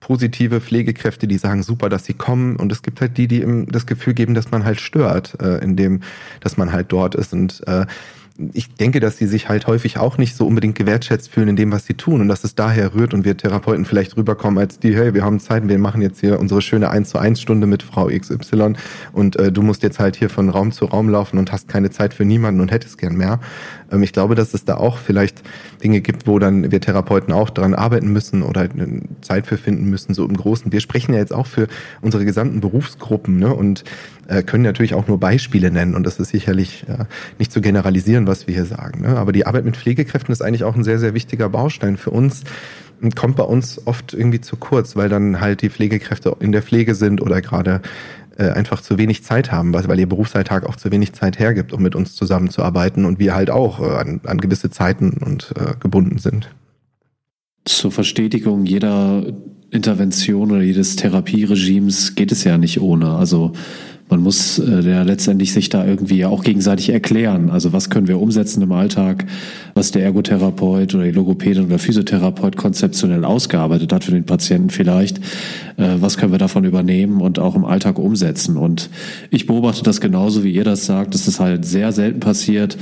[0.00, 2.56] positive Pflegekräfte, die sagen, super, dass sie kommen.
[2.56, 5.58] Und es gibt halt die, die ihm das Gefühl geben, dass man halt stört, äh,
[5.58, 6.00] in dem,
[6.40, 7.32] dass man halt dort ist.
[7.32, 7.86] Und äh,
[8.54, 11.72] ich denke, dass sie sich halt häufig auch nicht so unbedingt gewertschätzt fühlen in dem,
[11.72, 14.96] was sie tun und dass es daher rührt und wir Therapeuten vielleicht rüberkommen als die,
[14.96, 17.82] hey, wir haben Zeit, wir machen jetzt hier unsere schöne 1 zu 1 Stunde mit
[17.82, 18.74] Frau XY
[19.12, 21.90] und äh, du musst jetzt halt hier von Raum zu Raum laufen und hast keine
[21.90, 23.40] Zeit für niemanden und hättest gern mehr.
[23.90, 25.42] Ähm, ich glaube, dass es da auch vielleicht
[25.82, 28.72] Dinge gibt, wo dann wir Therapeuten auch daran arbeiten müssen oder halt
[29.20, 30.72] Zeit für finden müssen, so im Großen.
[30.72, 31.68] Wir sprechen ja jetzt auch für
[32.00, 33.54] unsere gesamten Berufsgruppen ne?
[33.54, 33.84] und
[34.28, 36.84] äh, können natürlich auch nur Beispiele nennen und das ist sicherlich
[37.38, 39.02] nicht zu generalisieren, was wir hier sagen.
[39.02, 39.16] Ne?
[39.16, 42.44] Aber die Arbeit mit Pflegekräften ist eigentlich auch ein sehr, sehr wichtiger Baustein für uns
[43.00, 46.62] und kommt bei uns oft irgendwie zu kurz, weil dann halt die Pflegekräfte in der
[46.62, 47.80] Pflege sind oder gerade
[48.40, 51.74] äh, einfach zu wenig Zeit haben, weil, weil ihr Berufsalltag auch zu wenig Zeit hergibt,
[51.74, 55.74] um mit uns zusammenzuarbeiten und wir halt auch äh, an, an gewisse Zeiten und äh,
[55.78, 56.48] gebunden sind.
[57.66, 59.26] Zur Verstetigung jeder
[59.70, 63.10] Intervention oder jedes Therapieregimes geht es ja nicht ohne.
[63.10, 63.52] Also
[64.10, 67.48] man muss äh, ja letztendlich sich da irgendwie auch gegenseitig erklären.
[67.48, 69.24] Also was können wir umsetzen im Alltag,
[69.74, 75.18] was der Ergotherapeut oder die Logopädin oder Physiotherapeut konzeptionell ausgearbeitet hat für den Patienten vielleicht,
[75.76, 78.56] äh, was können wir davon übernehmen und auch im Alltag umsetzen.
[78.56, 78.90] Und
[79.30, 82.76] ich beobachte das genauso, wie ihr das sagt, dass das halt sehr selten passiert.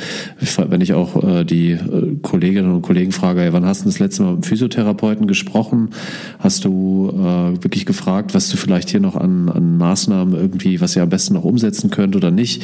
[0.57, 3.99] Wenn ich auch äh, die äh, Kolleginnen und Kollegen frage, hey, wann hast du das
[3.99, 5.91] letzte Mal mit einem Physiotherapeuten gesprochen?
[6.39, 6.78] Hast du
[7.11, 11.09] äh, wirklich gefragt, was du vielleicht hier noch an, an Maßnahmen irgendwie, was ihr am
[11.09, 12.63] besten noch umsetzen könnt oder nicht?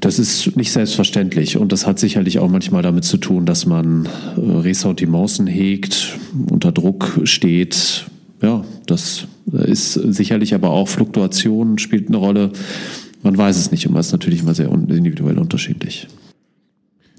[0.00, 4.06] Das ist nicht selbstverständlich und das hat sicherlich auch manchmal damit zu tun, dass man
[4.36, 6.18] äh, Ressentiments hegt,
[6.50, 8.06] unter Druck steht.
[8.42, 12.50] Ja, das ist sicherlich aber auch Fluktuation spielt eine Rolle.
[13.22, 16.08] Man weiß es nicht immer, ist natürlich immer sehr individuell unterschiedlich.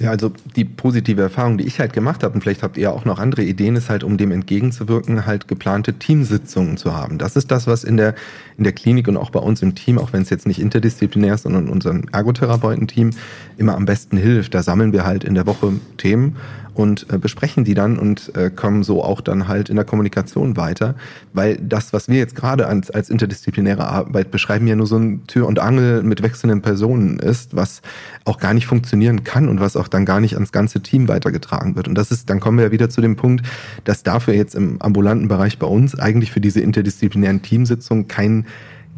[0.04, 3.06] Ja, also die positive Erfahrung, die ich halt gemacht habe, und vielleicht habt ihr auch
[3.06, 7.18] noch andere Ideen, ist halt, um dem entgegenzuwirken, halt geplante Teamsitzungen zu haben.
[7.18, 8.14] Das ist das, was in der,
[8.58, 11.36] in der Klinik und auch bei uns im Team, auch wenn es jetzt nicht interdisziplinär
[11.36, 13.12] ist, sondern unserem Ergotherapeutenteam
[13.56, 14.54] immer am besten hilft.
[14.54, 16.36] Da sammeln wir halt in der Woche Themen
[16.74, 20.58] und äh, besprechen die dann und äh, kommen so auch dann halt in der Kommunikation
[20.58, 20.96] weiter,
[21.34, 25.26] weil das, was wir jetzt gerade als, als interdisziplinäre Arbeit beschreiben, ja nur so ein
[25.28, 27.82] Tür und Angel mit wechselnden Personen ist, was
[28.26, 31.76] auch gar nicht funktionieren kann und was auch dann gar nicht ans ganze Team weitergetragen
[31.76, 31.88] wird.
[31.88, 33.46] Und das ist, dann kommen wir ja wieder zu dem Punkt,
[33.84, 38.46] dass dafür jetzt im ambulanten Bereich bei uns eigentlich für diese interdisziplinären Teamsitzungen kein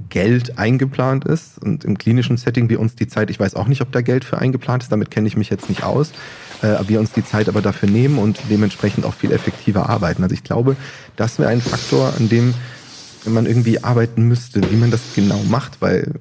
[0.09, 3.81] Geld eingeplant ist und im klinischen Setting wir uns die Zeit, ich weiß auch nicht,
[3.81, 6.11] ob da Geld für eingeplant ist, damit kenne ich mich jetzt nicht aus,
[6.61, 10.23] äh, wir uns die Zeit aber dafür nehmen und dementsprechend auch viel effektiver arbeiten.
[10.23, 10.75] Also ich glaube,
[11.15, 12.53] das wäre ein Faktor, an dem
[13.25, 16.11] man irgendwie arbeiten müsste, wie man das genau macht, weil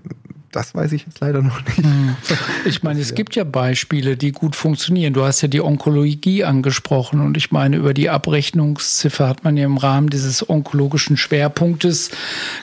[0.54, 1.78] das weiß ich jetzt leider noch nicht.
[1.78, 2.16] Hm.
[2.64, 5.12] Ich meine, es gibt ja Beispiele, die gut funktionieren.
[5.12, 9.64] Du hast ja die Onkologie angesprochen und ich meine, über die Abrechnungsziffer hat man ja
[9.64, 12.10] im Rahmen dieses onkologischen Schwerpunktes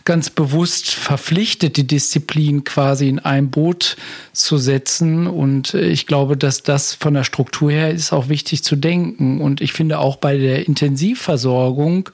[0.06, 3.98] ganz bewusst verpflichtet, die Disziplin quasi in ein Boot
[4.34, 5.28] zu setzen.
[5.28, 9.42] Und ich glaube, dass das von der Struktur her ist auch wichtig zu denken.
[9.42, 12.10] Und ich finde auch bei der Intensivversorgung,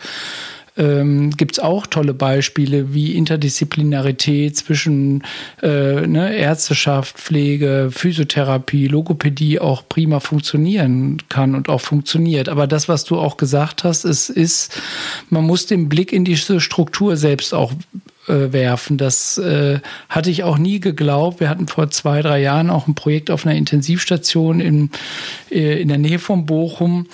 [0.78, 5.24] ähm, gibt es auch tolle Beispiele wie Interdisziplinarität zwischen
[5.62, 12.50] äh, ne, Ärzteschaft, Pflege, Physiotherapie, Logopädie auch prima funktionieren kann und auch funktioniert.
[12.50, 14.80] Aber das, was du auch gesagt hast, es ist,
[15.30, 17.74] man muss den Blick in diese Struktur selbst auch
[18.28, 18.98] äh, werfen.
[18.98, 21.40] Das äh, hatte ich auch nie geglaubt.
[21.40, 24.90] Wir hatten vor zwei, drei Jahren auch ein Projekt auf einer Intensivstation in,
[25.50, 27.08] äh, in der Nähe von Bochum,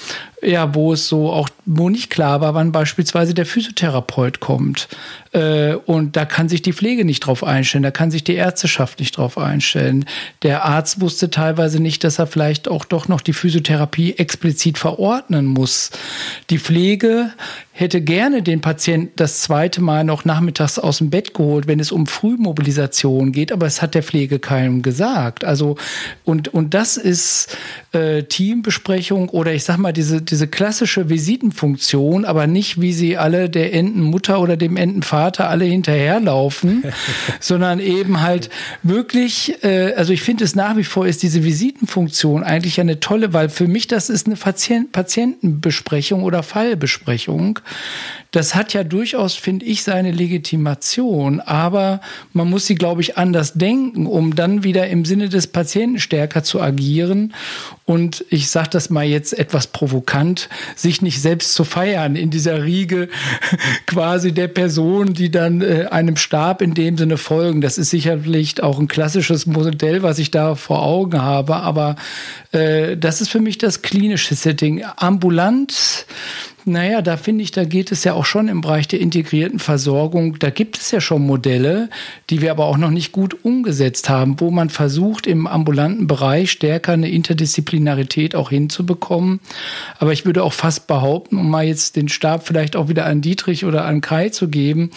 [0.44, 4.88] ja, wo es so auch, wo nicht klar war, wann beispielsweise der Physiotherapeut kommt.
[5.32, 9.00] Äh, und da kann sich die Pflege nicht drauf einstellen, da kann sich die Ärzteschaft
[9.00, 10.06] nicht drauf einstellen.
[10.44, 15.46] Der Arzt wusste teilweise nicht, dass er vielleicht auch doch noch die Physiotherapie explizit verordnen
[15.46, 15.92] muss.
[16.50, 17.32] Die Pflege
[17.76, 21.92] hätte gerne den Patienten das zweite Mal noch nachmittags aus dem Bett geholt, wenn es
[21.92, 25.44] um Frühmobilisation geht, aber es hat der Pflege keinem gesagt.
[25.44, 25.76] Also,
[26.24, 27.58] und, und das ist
[27.92, 33.52] äh, Teambesprechung oder ich sag mal, diese, diese klassische Visitenfunktion, aber nicht, wie sie alle
[33.52, 36.84] der Entenmutter oder dem Entenvater alle hinterherlaufen,
[37.40, 38.50] sondern eben halt
[38.82, 43.32] wirklich, äh, also ich finde es nach wie vor ist diese Visitenfunktion eigentlich eine tolle,
[43.34, 47.60] weil für mich das ist eine Patient Patientenbesprechung oder Fallbesprechung.
[48.34, 52.02] Das hat ja durchaus, finde ich, seine Legitimation, aber
[52.34, 56.44] man muss sie, glaube ich, anders denken, um dann wieder im Sinne des Patienten stärker
[56.44, 57.34] zu agieren
[57.86, 62.64] und ich sage das mal jetzt etwas provokant, sich nicht selbst zu feiern in dieser
[62.64, 63.08] Riege
[63.86, 67.62] quasi der Person, die dann äh, einem Stab in dem Sinne folgen.
[67.62, 71.98] Das ist sicherlich auch ein klassisches Modell, was ich da vor Augen habe, aber
[72.52, 74.84] äh, das ist für mich das klinische Setting.
[74.96, 76.08] Ambulant
[76.66, 80.40] naja, da finde ich, da geht es ja auch schon im Bereich der integrierten Versorgung.
[80.40, 81.90] Da gibt es ja schon Modelle,
[82.30, 86.52] die wir aber auch noch nicht gut umgesetzt haben, wo man versucht, im ambulanten Bereich
[86.52, 89.40] stärker eine Interdisziplinarität auch hinzubekommen.
[90.00, 93.22] Aber ich würde auch fast behaupten, um mal jetzt den Stab vielleicht auch wieder an
[93.22, 94.92] Dietrich oder an Kai zu geben,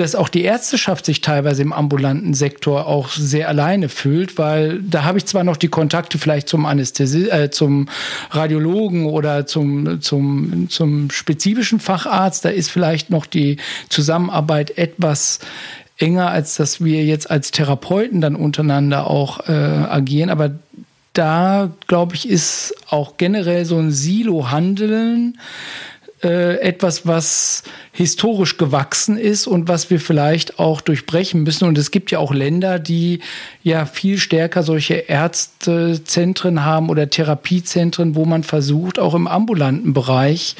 [0.00, 5.04] dass auch die Ärzteschaft sich teilweise im ambulanten Sektor auch sehr alleine fühlt, weil da
[5.04, 7.86] habe ich zwar noch die Kontakte vielleicht zum Anästhesie, äh, zum
[8.30, 13.58] Radiologen oder zum, zum, zum spezifischen Facharzt, da ist vielleicht noch die
[13.90, 15.40] Zusammenarbeit etwas
[15.98, 20.52] enger, als dass wir jetzt als Therapeuten dann untereinander auch äh, agieren, aber
[21.12, 25.36] da, glaube ich, ist auch generell so ein Silo-Handeln
[26.22, 27.62] äh, etwas, was
[27.92, 31.66] historisch gewachsen ist und was wir vielleicht auch durchbrechen müssen.
[31.66, 33.20] Und es gibt ja auch Länder, die
[33.62, 40.56] ja viel stärker solche Ärztezentren haben oder Therapiezentren, wo man versucht, auch im ambulanten Bereich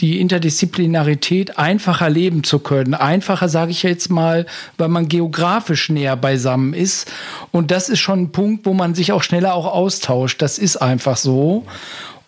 [0.00, 2.94] die Interdisziplinarität einfacher leben zu können.
[2.94, 4.46] Einfacher, sage ich jetzt mal,
[4.78, 7.10] weil man geografisch näher beisammen ist.
[7.52, 10.40] Und das ist schon ein Punkt, wo man sich auch schneller auch austauscht.
[10.40, 11.64] Das ist einfach so.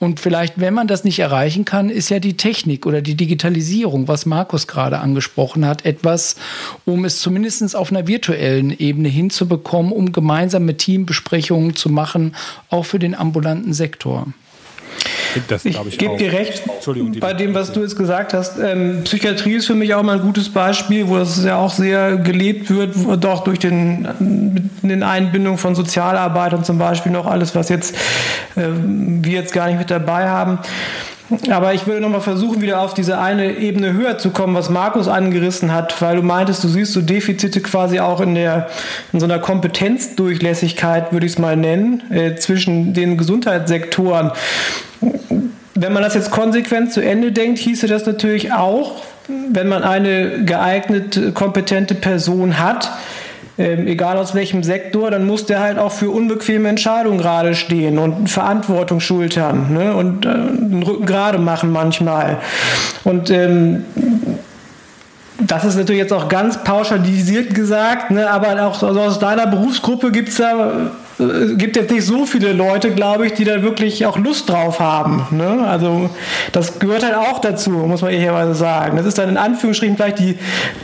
[0.01, 4.07] Und vielleicht, wenn man das nicht erreichen kann, ist ja die Technik oder die Digitalisierung,
[4.07, 6.37] was Markus gerade angesprochen hat, etwas,
[6.85, 12.37] um es zumindest auf einer virtuellen Ebene hinzubekommen, um gemeinsame Teambesprechungen zu machen,
[12.71, 14.29] auch für den ambulanten Sektor.
[15.49, 16.63] Das, ich, ich gebe dir recht
[17.21, 18.59] bei dem, was du jetzt gesagt hast.
[18.59, 22.17] Ähm, Psychiatrie ist für mich auch mal ein gutes Beispiel, wo das ja auch sehr
[22.17, 27.95] gelebt wird, doch durch den, den Einbindung von Sozialarbeitern zum Beispiel noch alles, was jetzt
[28.57, 30.59] äh, wir jetzt gar nicht mit dabei haben.
[31.51, 35.09] Aber ich würde nochmal versuchen, wieder auf diese eine Ebene höher zu kommen, was Markus
[35.09, 38.69] angerissen hat, weil du meintest, du siehst so Defizite quasi auch in, der,
[39.13, 44.33] in so einer Kompetenzdurchlässigkeit, würde ich es mal nennen, äh, zwischen den Gesundheitssektoren.
[45.75, 50.45] Wenn man das jetzt konsequent zu Ende denkt, hieße das natürlich auch, wenn man eine
[50.45, 52.91] geeignete, kompetente Person hat,
[53.59, 57.99] ähm, egal aus welchem Sektor, dann muss der halt auch für unbequeme Entscheidungen gerade stehen
[57.99, 59.95] und Verantwortung schultern ne?
[59.95, 62.39] und äh, den Rücken gerade machen manchmal.
[63.03, 63.85] Und ähm,
[65.41, 68.31] das ist natürlich jetzt auch ganz pauschalisiert gesagt, ne?
[68.31, 72.53] aber auch also aus deiner Berufsgruppe gibt es da äh, gibt jetzt nicht so viele
[72.53, 75.27] Leute, glaube ich, die da wirklich auch Lust drauf haben.
[75.31, 75.67] Ne?
[75.67, 76.11] Also
[76.53, 78.97] das gehört halt auch dazu, muss man ehrlicherweise sagen.
[78.97, 80.37] Das ist dann in Anführungsstrichen vielleicht die,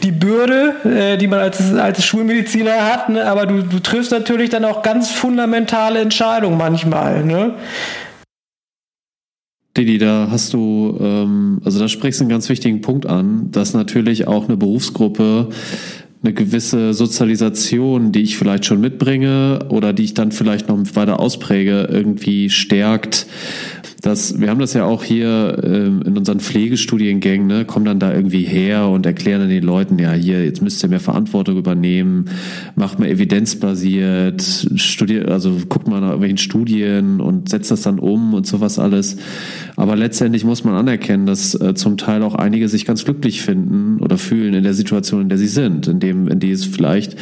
[0.03, 3.25] die Bürde, äh, die man als, als Schulmediziner hat, ne?
[3.25, 7.25] aber du, du triffst natürlich dann auch ganz fundamentale Entscheidungen manchmal.
[7.25, 7.55] Ne?
[9.77, 13.75] Didi, da hast du, ähm, also da sprichst du einen ganz wichtigen Punkt an, dass
[13.75, 15.49] natürlich auch eine Berufsgruppe
[16.25, 21.21] eine gewisse Sozialisation, die ich vielleicht schon mitbringe oder die ich dann vielleicht noch weiter
[21.21, 23.27] auspräge, irgendwie stärkt,
[24.03, 28.13] dass wir haben das ja auch hier ähm, in unseren Pflegestudiengängen, ne, kommen dann da
[28.13, 32.27] irgendwie her und erklären dann den Leuten, ja, hier, jetzt müsst ihr mehr Verantwortung übernehmen,
[32.77, 34.43] macht mal evidenzbasiert,
[34.77, 39.17] studiert, also guckt mal nach irgendwelchen Studien und setzt das dann um und sowas alles.
[39.77, 44.01] Aber letztendlich muss man anerkennen, dass äh, zum Teil auch einige sich ganz glücklich finden
[44.01, 47.17] oder fühlen in der Situation, in der sie sind, in dem, in die es vielleicht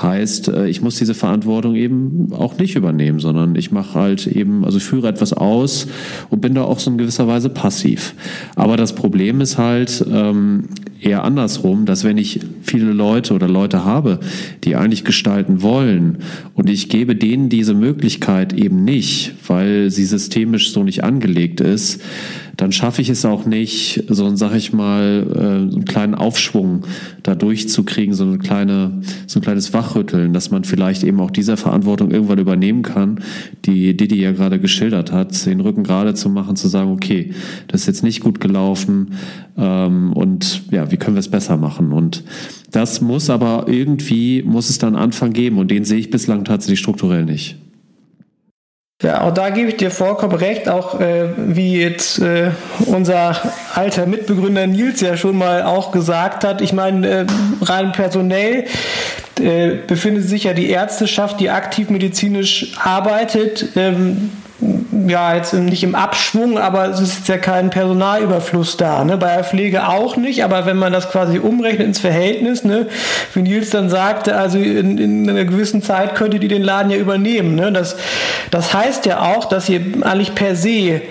[0.00, 4.64] heißt, äh, ich muss diese Verantwortung eben auch nicht übernehmen, sondern ich mache halt eben,
[4.64, 5.86] also führe etwas aus
[6.30, 8.14] und bin da auch so in gewisser Weise passiv.
[8.56, 10.68] Aber das Problem ist halt ähm,
[11.00, 14.20] eher andersrum, dass wenn ich viele Leute oder Leute habe,
[14.64, 16.18] die eigentlich gestalten wollen
[16.54, 22.00] und ich gebe denen diese Möglichkeit eben nicht, weil sie systemisch so nicht angelegt ist,
[22.58, 25.38] dann schaffe ich es auch nicht, so ein, sag ich mal, äh,
[25.72, 26.84] einen kleinen Aufschwung
[27.22, 31.56] da durchzukriegen, so eine kleine, so ein kleines Wachrütteln, dass man vielleicht eben auch dieser
[31.56, 33.20] Verantwortung irgendwann übernehmen kann,
[33.64, 37.30] die Didi ja gerade geschildert hat, den Rücken gerade zu machen, zu sagen, okay,
[37.68, 39.12] das ist jetzt nicht gut gelaufen
[39.56, 41.92] ähm, und ja, wie können wir es besser machen?
[41.92, 42.24] Und
[42.70, 46.80] das muss aber irgendwie, muss es dann Anfang geben und den sehe ich bislang tatsächlich
[46.80, 47.56] strukturell nicht.
[49.00, 52.50] Ja, auch da gebe ich dir vollkommen recht, auch äh, wie jetzt äh,
[52.86, 53.36] unser
[53.74, 56.60] alter Mitbegründer Nils ja schon mal auch gesagt hat.
[56.60, 57.26] Ich meine, äh,
[57.62, 58.64] rein personell
[59.38, 64.30] äh, befindet sich ja die Ärzteschaft, die aktiv medizinisch arbeitet, ähm,
[65.06, 69.04] ja, jetzt nicht im Abschwung, aber es ist ja kein Personalüberfluss da.
[69.04, 69.16] Ne?
[69.16, 72.86] Bei der Pflege auch nicht, aber wenn man das quasi umrechnet ins Verhältnis, ne?
[73.34, 76.98] wie Nils dann sagte, also in, in einer gewissen Zeit könntet ihr den Laden ja
[76.98, 77.54] übernehmen.
[77.54, 77.70] Ne?
[77.70, 77.96] Das,
[78.50, 81.02] das heißt ja auch, dass ihr eigentlich per se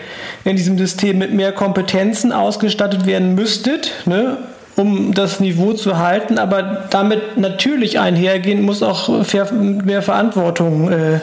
[0.44, 4.38] in diesem System mit mehr Kompetenzen ausgestattet werden müsstet, ne?
[4.76, 9.10] um das Niveau zu halten, aber damit natürlich einhergehen muss auch
[9.50, 11.20] mehr Verantwortung äh,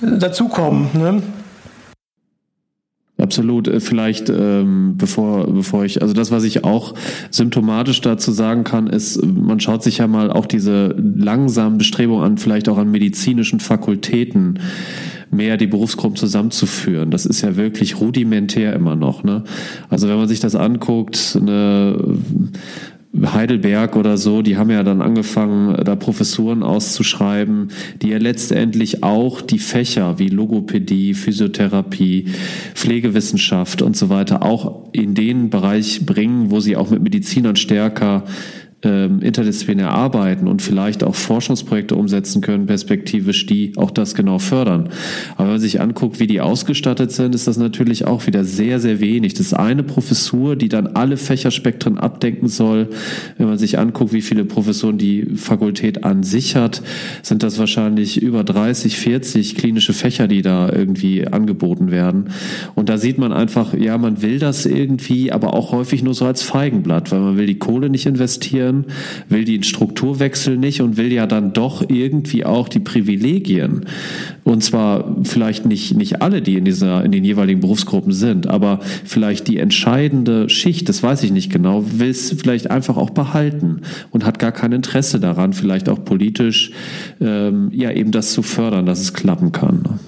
[0.00, 0.88] dazukommen.
[0.94, 1.22] Ne?
[3.24, 3.68] Absolut.
[3.68, 6.94] Äh, vielleicht, ähm, bevor, bevor ich, also das, was ich auch
[7.30, 12.38] symptomatisch dazu sagen kann, ist, man schaut sich ja mal auch diese langsamen Bestrebungen an,
[12.38, 14.58] vielleicht auch an medizinischen Fakultäten
[15.30, 17.10] mehr die Berufsgruppen zusammenzuführen.
[17.10, 19.24] Das ist ja wirklich rudimentär immer noch.
[19.24, 19.44] Ne?
[19.88, 22.18] Also wenn man sich das anguckt, eine
[23.22, 27.68] Heidelberg oder so, die haben ja dann angefangen, da Professuren auszuschreiben,
[28.02, 32.26] die ja letztendlich auch die Fächer wie Logopädie, Physiotherapie,
[32.74, 38.24] Pflegewissenschaft und so weiter auch in den Bereich bringen, wo sie auch mit Medizinern stärker
[38.84, 44.90] ähm, interdisziplinär arbeiten und vielleicht auch Forschungsprojekte umsetzen können, perspektivisch, die auch das genau fördern.
[45.32, 48.80] Aber wenn man sich anguckt, wie die ausgestattet sind, ist das natürlich auch wieder sehr,
[48.80, 49.34] sehr wenig.
[49.34, 52.88] Das ist eine Professur, die dann alle Fächerspektren abdenken soll.
[53.38, 56.82] Wenn man sich anguckt, wie viele Professuren die Fakultät an sich hat,
[57.22, 62.30] sind das wahrscheinlich über 30, 40 klinische Fächer, die da irgendwie angeboten werden.
[62.74, 66.26] Und da sieht man einfach, ja, man will das irgendwie, aber auch häufig nur so
[66.26, 68.86] als Feigenblatt, weil man will die Kohle nicht investieren reduzieren,
[69.28, 73.86] will den Strukturwechsel nicht und will ja dann doch irgendwie auch die Privilegien.
[74.44, 78.80] Und zwar vielleicht nicht, nicht alle, die in dieser, in den jeweiligen Berufsgruppen sind, aber
[79.04, 83.82] vielleicht die entscheidende Schicht, das weiß ich nicht genau, will es vielleicht einfach auch behalten
[84.10, 86.72] und hat gar kein Interesse daran, vielleicht auch politisch,
[87.20, 89.98] ähm, ja, eben das zu fördern, dass es klappen kann.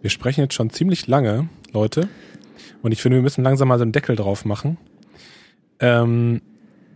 [0.00, 2.08] Wir sprechen jetzt schon ziemlich lange, Leute.
[2.82, 4.76] Und ich finde, wir müssen langsam mal so einen Deckel drauf machen.
[5.82, 6.40] Ähm,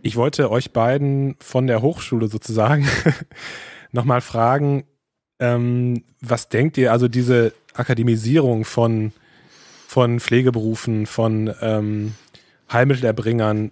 [0.01, 2.87] ich wollte euch beiden von der Hochschule sozusagen
[3.91, 4.85] nochmal fragen,
[5.39, 9.11] ähm, was denkt ihr, also diese Akademisierung von,
[9.87, 12.15] von Pflegeberufen, von ähm,
[12.71, 13.71] Heilmittelerbringern,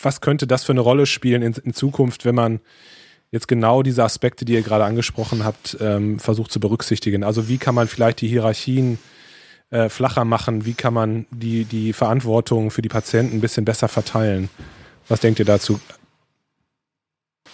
[0.00, 2.60] was könnte das für eine Rolle spielen in, in, Zukunft, wenn man
[3.30, 7.22] jetzt genau diese Aspekte, die ihr gerade angesprochen habt, ähm, versucht zu berücksichtigen?
[7.22, 8.98] Also wie kann man vielleicht die Hierarchien
[9.70, 10.64] äh, flacher machen?
[10.64, 14.48] Wie kann man die, die Verantwortung für die Patienten ein bisschen besser verteilen?
[15.08, 15.80] Was denkt ihr dazu?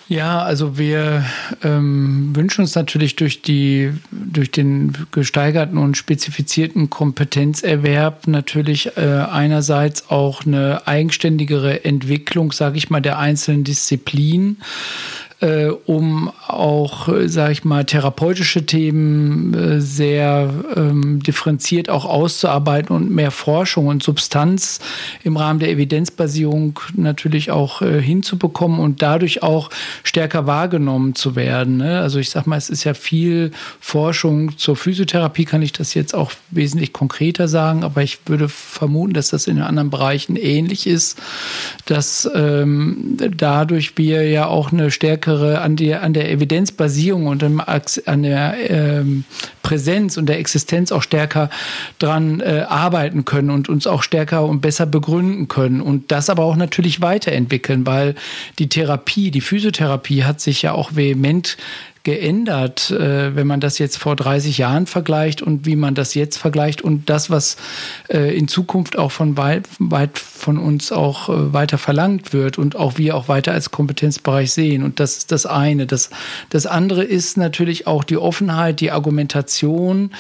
[0.08, 1.24] Ja, also wir
[1.62, 9.00] ähm, wünschen uns natürlich durch die durch den gesteigerten und spezifizierten Kompetenzerwerb natürlich äh,
[9.30, 14.60] einerseits auch eine eigenständigere Entwicklung, sage ich mal, der einzelnen Disziplinen
[15.42, 22.94] äh, um auch, äh, sage ich mal, therapeutische Themen äh, sehr ähm, differenziert auch auszuarbeiten
[22.94, 24.78] und mehr Forschung und Substanz
[25.24, 29.70] im Rahmen der Evidenzbasierung natürlich auch äh, hinzubekommen und dadurch auch
[30.04, 31.78] stärker wahrgenommen zu werden.
[31.78, 31.98] Ne?
[31.98, 36.14] Also ich sage mal, es ist ja viel Forschung zur Physiotherapie, kann ich das jetzt
[36.14, 41.20] auch wesentlich konkreter sagen, aber ich würde vermuten, dass das in anderen Bereichen ähnlich ist,
[41.86, 47.42] dass ähm, dadurch wir ja auch eine stärkere stärkere an, die, an der Evidenzbasierung und
[47.42, 49.24] an der ähm,
[49.62, 51.50] Präsenz und der Existenz auch stärker
[51.98, 56.44] dran äh, arbeiten können und uns auch stärker und besser begründen können und das aber
[56.44, 58.14] auch natürlich weiterentwickeln, weil
[58.58, 61.56] die Therapie, die Physiotherapie hat sich ja auch vehement
[62.04, 66.36] geändert, äh, wenn man das jetzt vor 30 Jahren vergleicht und wie man das jetzt
[66.36, 67.56] vergleicht und das, was
[68.08, 72.74] äh, in Zukunft auch von weit, weit von uns auch äh, weiter verlangt wird und
[72.74, 74.82] auch wir auch weiter als Kompetenzbereich sehen.
[74.82, 75.86] Und das ist das eine.
[75.86, 76.10] Das,
[76.50, 80.10] das andere ist natürlich auch die Offenheit, die Argumentation,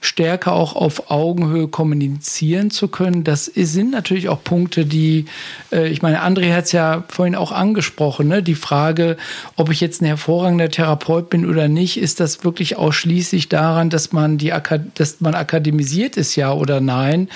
[0.00, 3.24] stärker auch auf Augenhöhe kommunizieren zu können.
[3.24, 5.24] Das sind natürlich auch Punkte, die,
[5.72, 8.42] äh, ich meine, André hat es ja vorhin auch angesprochen, ne?
[8.44, 9.16] die Frage,
[9.56, 14.12] ob ich jetzt ein hervorragender Therapeut bin oder nicht, ist das wirklich ausschließlich daran, dass
[14.12, 14.52] man die
[14.94, 17.28] dass man akademisiert ist, ja oder nein?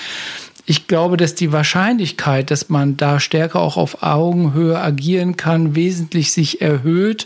[0.69, 6.33] Ich glaube, dass die Wahrscheinlichkeit, dass man da stärker auch auf Augenhöhe agieren kann, wesentlich
[6.33, 7.25] sich erhöht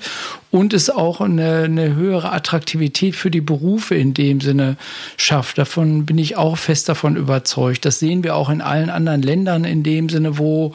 [0.52, 4.78] und es auch eine, eine höhere Attraktivität für die Berufe in dem Sinne
[5.18, 5.58] schafft.
[5.58, 7.84] Davon bin ich auch fest davon überzeugt.
[7.84, 10.74] Das sehen wir auch in allen anderen Ländern in dem Sinne, wo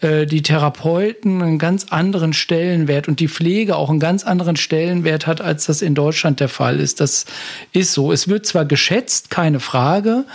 [0.00, 5.26] äh, die Therapeuten einen ganz anderen Stellenwert und die Pflege auch einen ganz anderen Stellenwert
[5.26, 7.00] hat, als das in Deutschland der Fall ist.
[7.00, 7.24] Das
[7.72, 8.12] ist so.
[8.12, 10.26] Es wird zwar geschätzt, keine Frage,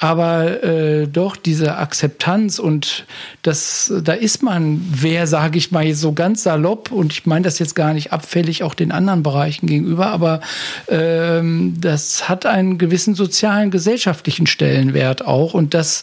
[0.00, 3.04] aber äh, doch diese Akzeptanz und
[3.42, 6.90] das, da ist man, wer, sage ich mal, so ganz salopp.
[6.90, 10.40] Und ich meine das jetzt gar nicht abfällig auch den anderen Bereichen gegenüber, aber
[10.88, 15.52] ähm, das hat einen gewissen sozialen, gesellschaftlichen Stellenwert auch.
[15.52, 16.02] Und das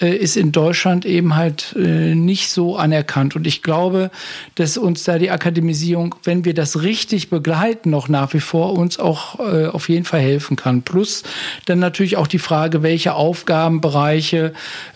[0.00, 3.36] äh, ist in Deutschland eben halt äh, nicht so anerkannt.
[3.36, 4.10] Und ich glaube,
[4.54, 8.98] dass uns da die Akademisierung, wenn wir das richtig begleiten, noch nach wie vor uns
[8.98, 10.80] auch äh, auf jeden Fall helfen kann.
[10.80, 11.24] Plus
[11.66, 14.52] dann natürlich auch die Frage, welche Aufgaben Aufgabenbereiche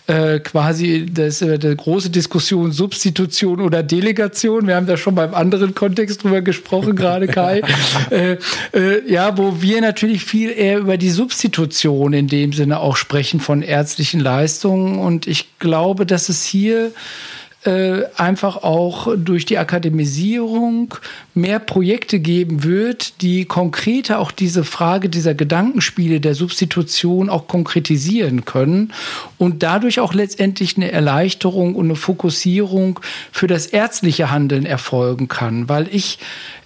[0.07, 4.65] äh, quasi das, äh, die große Diskussion Substitution oder Delegation.
[4.65, 7.61] Wir haben da schon beim anderen Kontext drüber gesprochen, gerade Kai.
[8.11, 8.37] äh,
[8.73, 13.41] äh, ja, wo wir natürlich viel eher über die Substitution in dem Sinne auch sprechen
[13.41, 14.99] von ärztlichen Leistungen.
[14.99, 16.93] Und ich glaube, dass es hier
[17.65, 20.95] äh, einfach auch durch die Akademisierung
[21.39, 28.45] mehr Projekte geben wird, die konkreter auch diese Frage dieser Gedankenspiele der Substitution auch konkretisieren
[28.45, 28.93] können
[29.37, 32.99] und dadurch auch letztendlich eine Erleichterung und eine Fokussierung
[33.31, 36.19] für das ärztliche Handeln erfolgen kann, weil ich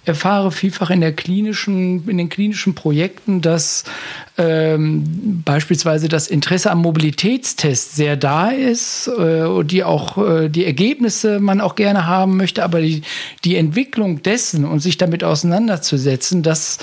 [0.04, 3.84] erfahre vielfach in der klinischen, in den klinischen Projekten, dass
[4.36, 11.40] ähm, beispielsweise das Interesse am Mobilitätstest sehr da ist, äh, die auch äh, die Ergebnisse
[11.40, 13.02] man auch gerne haben möchte, aber die,
[13.44, 16.78] die Entwicklung dessen und sich damit auseinanderzusetzen, das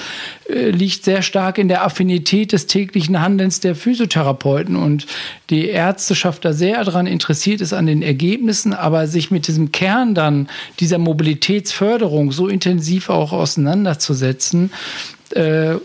[0.50, 4.76] äh, liegt sehr stark in der Affinität des täglichen Handelns der Physiotherapeuten.
[4.76, 5.08] Und
[5.50, 10.16] die Ärzteschaft da sehr daran interessiert ist an den Ergebnissen, aber sich mit diesem Kern
[10.16, 14.72] dann dieser Mobilitätsförderung so intensiv auch auseinanderzusetzen,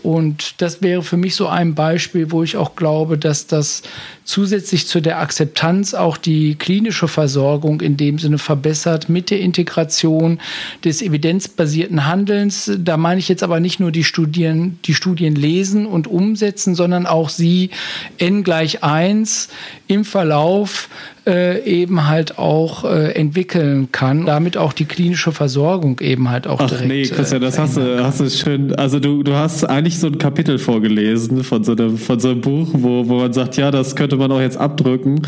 [0.03, 3.83] und das wäre für mich so ein Beispiel, wo ich auch glaube, dass das
[4.23, 10.39] zusätzlich zu der Akzeptanz auch die klinische Versorgung in dem Sinne verbessert mit der Integration
[10.83, 12.71] des evidenzbasierten Handelns.
[12.77, 17.05] Da meine ich jetzt aber nicht nur die Studien, die Studien lesen und umsetzen, sondern
[17.05, 17.69] auch sie
[18.17, 19.49] n gleich eins
[19.87, 20.89] im Verlauf
[21.27, 26.59] äh, eben halt auch äh, entwickeln kann, damit auch die klinische Versorgung eben halt auch
[26.61, 26.87] Ach, direkt.
[26.87, 28.73] Nee, Christian, das hast du, hast du schön.
[28.75, 32.41] Also du, du hast eigentlich so ein Kapitel vorgelesen von so einem, von so einem
[32.41, 35.21] Buch, wo, wo man sagt, ja, das könnte man auch jetzt abdrücken.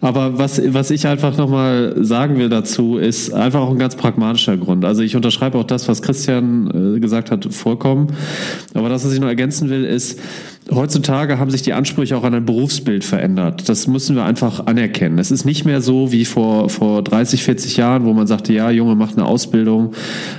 [0.00, 4.56] Aber was, was ich einfach nochmal sagen will dazu, ist einfach auch ein ganz pragmatischer
[4.56, 4.84] Grund.
[4.84, 8.08] Also ich unterschreibe auch das, was Christian äh, gesagt hat, vollkommen.
[8.74, 10.20] Aber das, was ich noch ergänzen will, ist,
[10.70, 13.68] Heutzutage haben sich die Ansprüche auch an ein Berufsbild verändert.
[13.68, 15.18] Das müssen wir einfach anerkennen.
[15.18, 18.70] Es ist nicht mehr so wie vor, vor 30, 40 Jahren, wo man sagte, ja,
[18.70, 19.92] Junge, mach eine Ausbildung,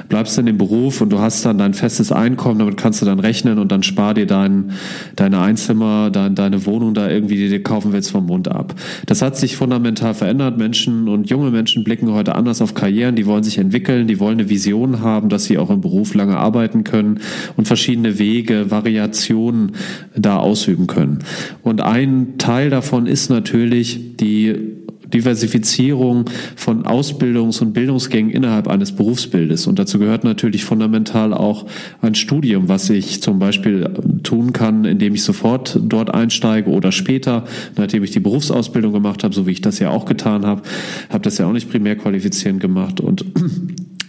[0.07, 3.19] bleibst in dem Beruf und du hast dann dein festes Einkommen, damit kannst du dann
[3.19, 4.71] rechnen und dann spar dir dein,
[5.17, 8.76] deine Einzimmer, dein, deine Wohnung da irgendwie, die du kaufen willst, vom Mund ab.
[9.05, 10.57] Das hat sich fundamental verändert.
[10.57, 14.39] Menschen und junge Menschen blicken heute anders auf Karrieren, die wollen sich entwickeln, die wollen
[14.39, 17.19] eine Vision haben, dass sie auch im Beruf lange arbeiten können
[17.57, 19.74] und verschiedene Wege, Variationen
[20.16, 21.20] da ausüben können.
[21.61, 24.74] Und ein Teil davon ist natürlich die
[25.14, 29.68] Diversifizierung von Ausbildungs- und Bildungsgängen innerhalb eines Berufsbildes.
[29.68, 31.66] Und dazu gehört natürlich fundamental auch
[32.01, 33.89] ein Studium, was ich zum Beispiel
[34.24, 37.45] tun kann, indem ich sofort dort einsteige oder später,
[37.78, 40.64] nachdem ich die Berufsausbildung gemacht habe, so wie ich das ja auch getan habe,
[41.09, 43.26] habe das ja auch nicht primär qualifizierend gemacht und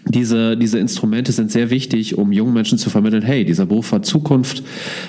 [0.07, 4.05] diese, diese Instrumente sind sehr wichtig, um jungen Menschen zu vermitteln, hey, dieser Beruf hat
[4.05, 4.63] Zukunft,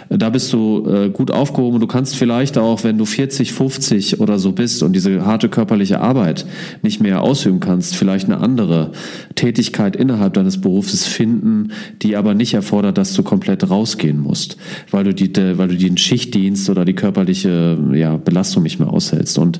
[0.09, 1.79] da bist du äh, gut aufgehoben.
[1.79, 5.99] Du kannst vielleicht auch, wenn du 40, 50 oder so bist und diese harte körperliche
[5.99, 6.45] Arbeit
[6.81, 8.91] nicht mehr ausüben kannst, vielleicht eine andere
[9.35, 11.71] Tätigkeit innerhalb deines Berufes finden,
[12.01, 14.57] die aber nicht erfordert, dass du komplett rausgehen musst,
[14.91, 19.37] weil du die, weil du den Schichtdienst oder die körperliche ja, Belastung nicht mehr aushältst.
[19.37, 19.59] Und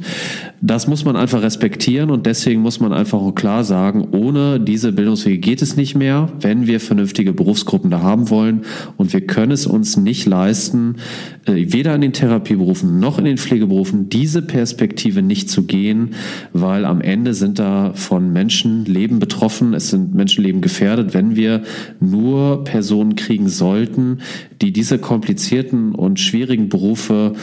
[0.62, 4.94] das muss man einfach respektieren und deswegen muss man einfach auch klar sagen, ohne diese
[5.26, 8.62] Bildungswege geht es nicht mehr, wenn wir vernünftige Berufsgruppen da haben wollen.
[8.98, 10.98] Und wir können es uns nicht leisten,
[11.46, 16.12] äh, weder in den Therapieberufen noch in den Pflegeberufen diese Perspektive nicht zu gehen,
[16.54, 21.64] weil am Ende sind da von Menschenleben betroffen, es sind Menschenleben gefährdet, wenn wir
[22.00, 24.20] nur Personen kriegen sollten,
[24.62, 27.34] die diese komplizierten und schwierigen Berufe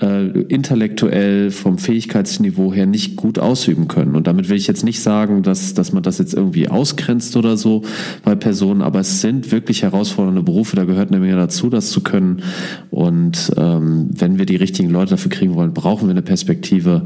[0.00, 4.16] äh, intellektuell vom Fähigkeitsniveau her nicht gut ausüben können.
[4.16, 7.56] Und damit will ich jetzt nicht sagen, dass, dass man das jetzt irgendwie ausgrenzt oder
[7.56, 7.82] so
[8.24, 12.02] bei Personen, aber es sind wirklich herausfordernde Berufe, da gehört eine Menge dazu, das zu
[12.02, 12.42] können.
[12.90, 17.04] Und ähm, wenn wir die richtigen Leute dafür kriegen wollen, brauchen wir eine Perspektive.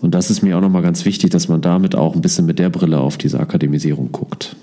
[0.00, 2.58] Und das ist mir auch nochmal ganz wichtig, dass man damit auch ein bisschen mit
[2.58, 4.56] der Brille auf diese Akademisierung guckt.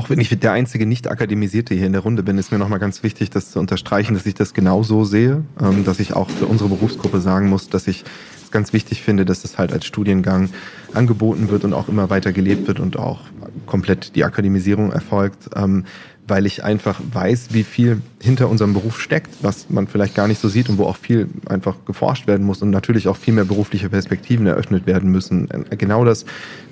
[0.00, 3.02] Auch wenn ich der einzige Nicht-Akademisierte hier in der Runde bin, ist mir nochmal ganz
[3.02, 6.70] wichtig, das zu unterstreichen, dass ich das genauso sehe, ähm, dass ich auch für unsere
[6.70, 8.04] Berufsgruppe sagen muss, dass ich
[8.42, 10.48] es ganz wichtig finde, dass es halt als Studiengang
[10.94, 13.20] angeboten wird und auch immer weiter gelebt wird und auch
[13.66, 15.84] komplett die Akademisierung erfolgt, ähm,
[16.30, 20.40] weil ich einfach weiß, wie viel hinter unserem Beruf steckt, was man vielleicht gar nicht
[20.40, 23.44] so sieht und wo auch viel einfach geforscht werden muss und natürlich auch viel mehr
[23.44, 25.48] berufliche Perspektiven eröffnet werden müssen.
[25.76, 26.24] Genau das,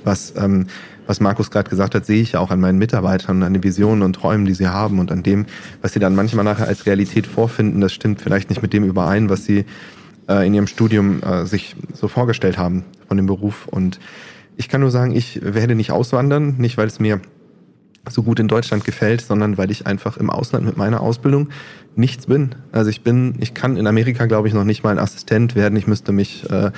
[0.05, 0.67] was ähm,
[1.09, 4.03] was Markus gerade gesagt hat, sehe ich ja auch an meinen Mitarbeitern, an den Visionen
[4.03, 5.47] und Träumen, die sie haben und an dem,
[5.81, 7.81] was sie dann manchmal nachher als Realität vorfinden.
[7.81, 9.65] Das stimmt vielleicht nicht mit dem überein, was sie
[10.29, 13.67] äh, in ihrem Studium äh, sich so vorgestellt haben von dem Beruf.
[13.67, 13.99] Und
[14.59, 17.23] ich kann nur sagen, ich werde nicht auswandern, nicht weil es mir
[18.11, 21.49] so gut in Deutschland gefällt, sondern weil ich einfach im Ausland mit meiner Ausbildung
[21.97, 22.55] nichts bin.
[22.73, 25.77] Also ich bin, ich kann in Amerika, glaube ich, noch nicht mal ein Assistent werden.
[25.77, 26.71] Ich müsste mich äh,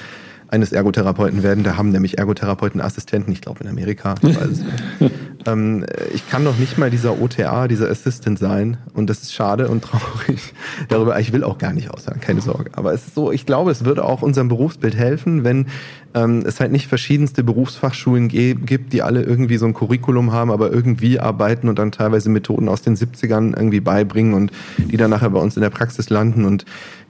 [0.49, 1.63] eines Ergotherapeuten werden.
[1.65, 4.17] Da haben nämlich Ergotherapeuten Assistenten, ich glaube in Amerika.
[4.23, 5.15] Ich, weiß es nicht.
[5.47, 8.77] ähm, ich kann noch nicht mal dieser OTA, dieser Assistant sein.
[8.95, 10.53] Und das ist schade und traurig.
[10.89, 12.71] Darüber, ich will auch gar nicht aussagen, keine Sorge.
[12.75, 15.67] Aber es ist so, ich glaube, es würde auch unserem Berufsbild helfen, wenn
[16.15, 20.73] ähm, es halt nicht verschiedenste Berufsfachschulen gibt, die alle irgendwie so ein Curriculum haben, aber
[20.73, 25.31] irgendwie arbeiten und dann teilweise Methoden aus den 70ern irgendwie beibringen und die dann nachher
[25.31, 26.65] bei uns in der Praxis landen und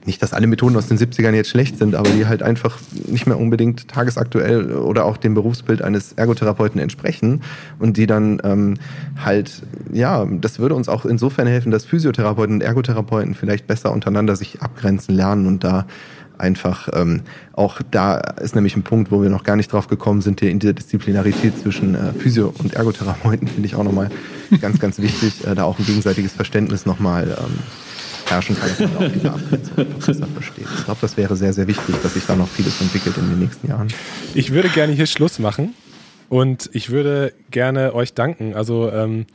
[0.06, 3.26] nicht, dass alle Methoden aus den 70ern jetzt schlecht sind, aber die halt einfach nicht
[3.26, 7.42] mehr unbedingt tagesaktuell oder auch dem Berufsbild eines Ergotherapeuten entsprechen
[7.78, 8.74] und die dann ähm,
[9.22, 9.62] halt,
[9.92, 14.62] ja, das würde uns auch insofern helfen, dass Physiotherapeuten und Ergotherapeuten vielleicht besser untereinander sich
[14.62, 15.86] abgrenzen lernen und da
[16.40, 20.22] einfach ähm, auch da ist nämlich ein Punkt, wo wir noch gar nicht drauf gekommen
[20.22, 24.08] sind, die Interdisziplinarität zwischen äh, Physio- und Ergotherapeuten finde ich auch nochmal
[24.60, 27.58] ganz, ganz wichtig, äh, da auch ein gegenseitiges Verständnis nochmal ähm,
[28.26, 30.66] herrschen kann, dass man auch diese Abgrenzung versteht.
[30.78, 33.38] Ich glaube, das wäre sehr, sehr wichtig, dass sich da noch vieles entwickelt in den
[33.38, 33.88] nächsten Jahren.
[34.34, 35.74] Ich würde gerne hier Schluss machen
[36.30, 38.54] und ich würde gerne euch danken.
[38.54, 39.26] Also ähm,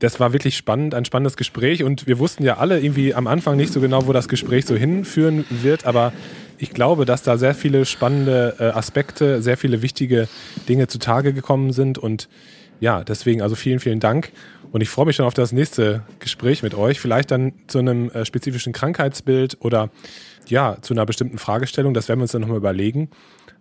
[0.00, 3.56] das war wirklich spannend, ein spannendes Gespräch und wir wussten ja alle irgendwie am Anfang
[3.56, 6.12] nicht so genau, wo das Gespräch so hinführen wird, aber
[6.58, 10.28] ich glaube, dass da sehr viele spannende äh, Aspekte, sehr viele wichtige
[10.68, 12.28] Dinge zutage gekommen sind und
[12.80, 14.30] ja, deswegen also vielen, vielen Dank.
[14.70, 17.00] Und ich freue mich schon auf das nächste Gespräch mit euch.
[17.00, 19.90] Vielleicht dann zu einem äh, spezifischen Krankheitsbild oder
[20.46, 21.94] ja, zu einer bestimmten Fragestellung.
[21.94, 23.08] Das werden wir uns dann nochmal überlegen.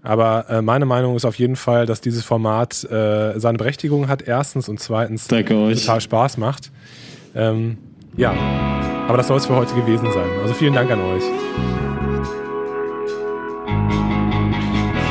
[0.03, 4.21] Aber äh, meine Meinung ist auf jeden Fall, dass dieses Format äh, seine Berechtigung hat,
[4.21, 6.71] erstens und zweitens total Spaß macht.
[7.35, 7.77] Ähm,
[8.15, 8.33] ja,
[9.07, 10.29] aber das soll es für heute gewesen sein.
[10.41, 11.23] Also vielen Dank an euch.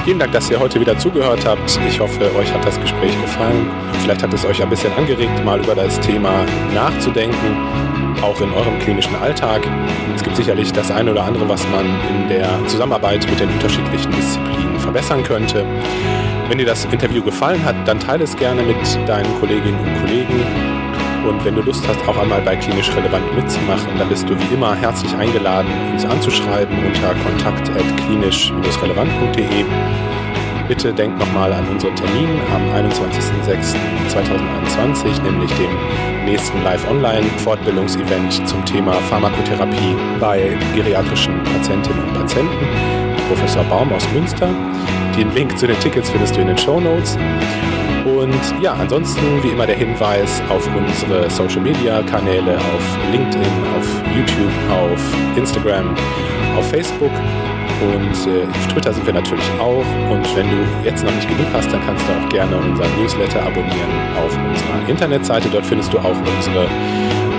[0.07, 1.81] Vielen Dank, dass ihr heute wieder zugehört habt.
[1.89, 3.69] Ich hoffe, euch hat das Gespräch gefallen.
[4.03, 7.57] Vielleicht hat es euch ein bisschen angeregt, mal über das Thema nachzudenken,
[8.23, 9.67] auch in eurem klinischen Alltag.
[10.15, 14.13] Es gibt sicherlich das eine oder andere, was man in der Zusammenarbeit mit den unterschiedlichen
[14.13, 15.65] Disziplinen verbessern könnte.
[16.49, 18.77] Wenn dir das Interview gefallen hat, dann teile es gerne mit
[19.07, 20.41] deinen Kolleginnen und Kollegen
[21.29, 24.55] und wenn du Lust hast, auch einmal bei Klinisch Relevant mitzumachen, dann bist du wie
[24.55, 29.65] immer herzlich eingeladen, uns anzuschreiben unter kontakt.klinisch-relevant.de.
[30.69, 35.71] Bitte denk nochmal an unseren Termin am 21.06.2021, nämlich dem
[36.25, 43.06] nächsten Live-Online-Fortbildungsevent zum Thema Pharmakotherapie bei geriatrischen Patientinnen und Patienten.
[43.29, 44.49] Professor Baum aus Münster.
[45.17, 47.17] Den Link zu den Tickets findest du in den Show Notes.
[48.05, 53.43] Und ja, ansonsten wie immer der Hinweis auf unsere Social Media Kanäle, auf LinkedIn,
[53.77, 55.95] auf YouTube, auf Instagram,
[56.57, 57.11] auf Facebook
[57.83, 59.85] und äh, auf Twitter sind wir natürlich auch.
[60.11, 63.43] Und wenn du jetzt noch nicht genug hast, dann kannst du auch gerne unseren Newsletter
[63.43, 65.49] abonnieren auf unserer Internetseite.
[65.51, 66.69] Dort findest du auch unsere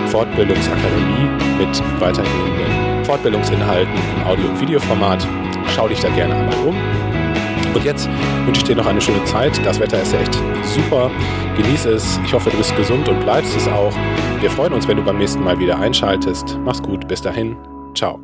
[0.08, 5.26] Fortbildungsakademie mit weitergehenden Fortbildungsinhalten im Audio- und Videoformat.
[5.76, 6.76] Schau dich da gerne einmal um.
[7.74, 8.10] Und jetzt
[8.46, 9.60] wünsche ich dir noch eine schöne Zeit.
[9.66, 11.12] Das Wetter ist echt super.
[11.58, 12.20] Genieß es.
[12.26, 13.94] Ich hoffe, du bist gesund und bleibst es auch.
[14.40, 16.58] Wir freuen uns, wenn du beim nächsten Mal wieder einschaltest.
[16.64, 17.08] Mach's gut.
[17.08, 17.56] Bis dahin.
[17.94, 18.20] Ciao.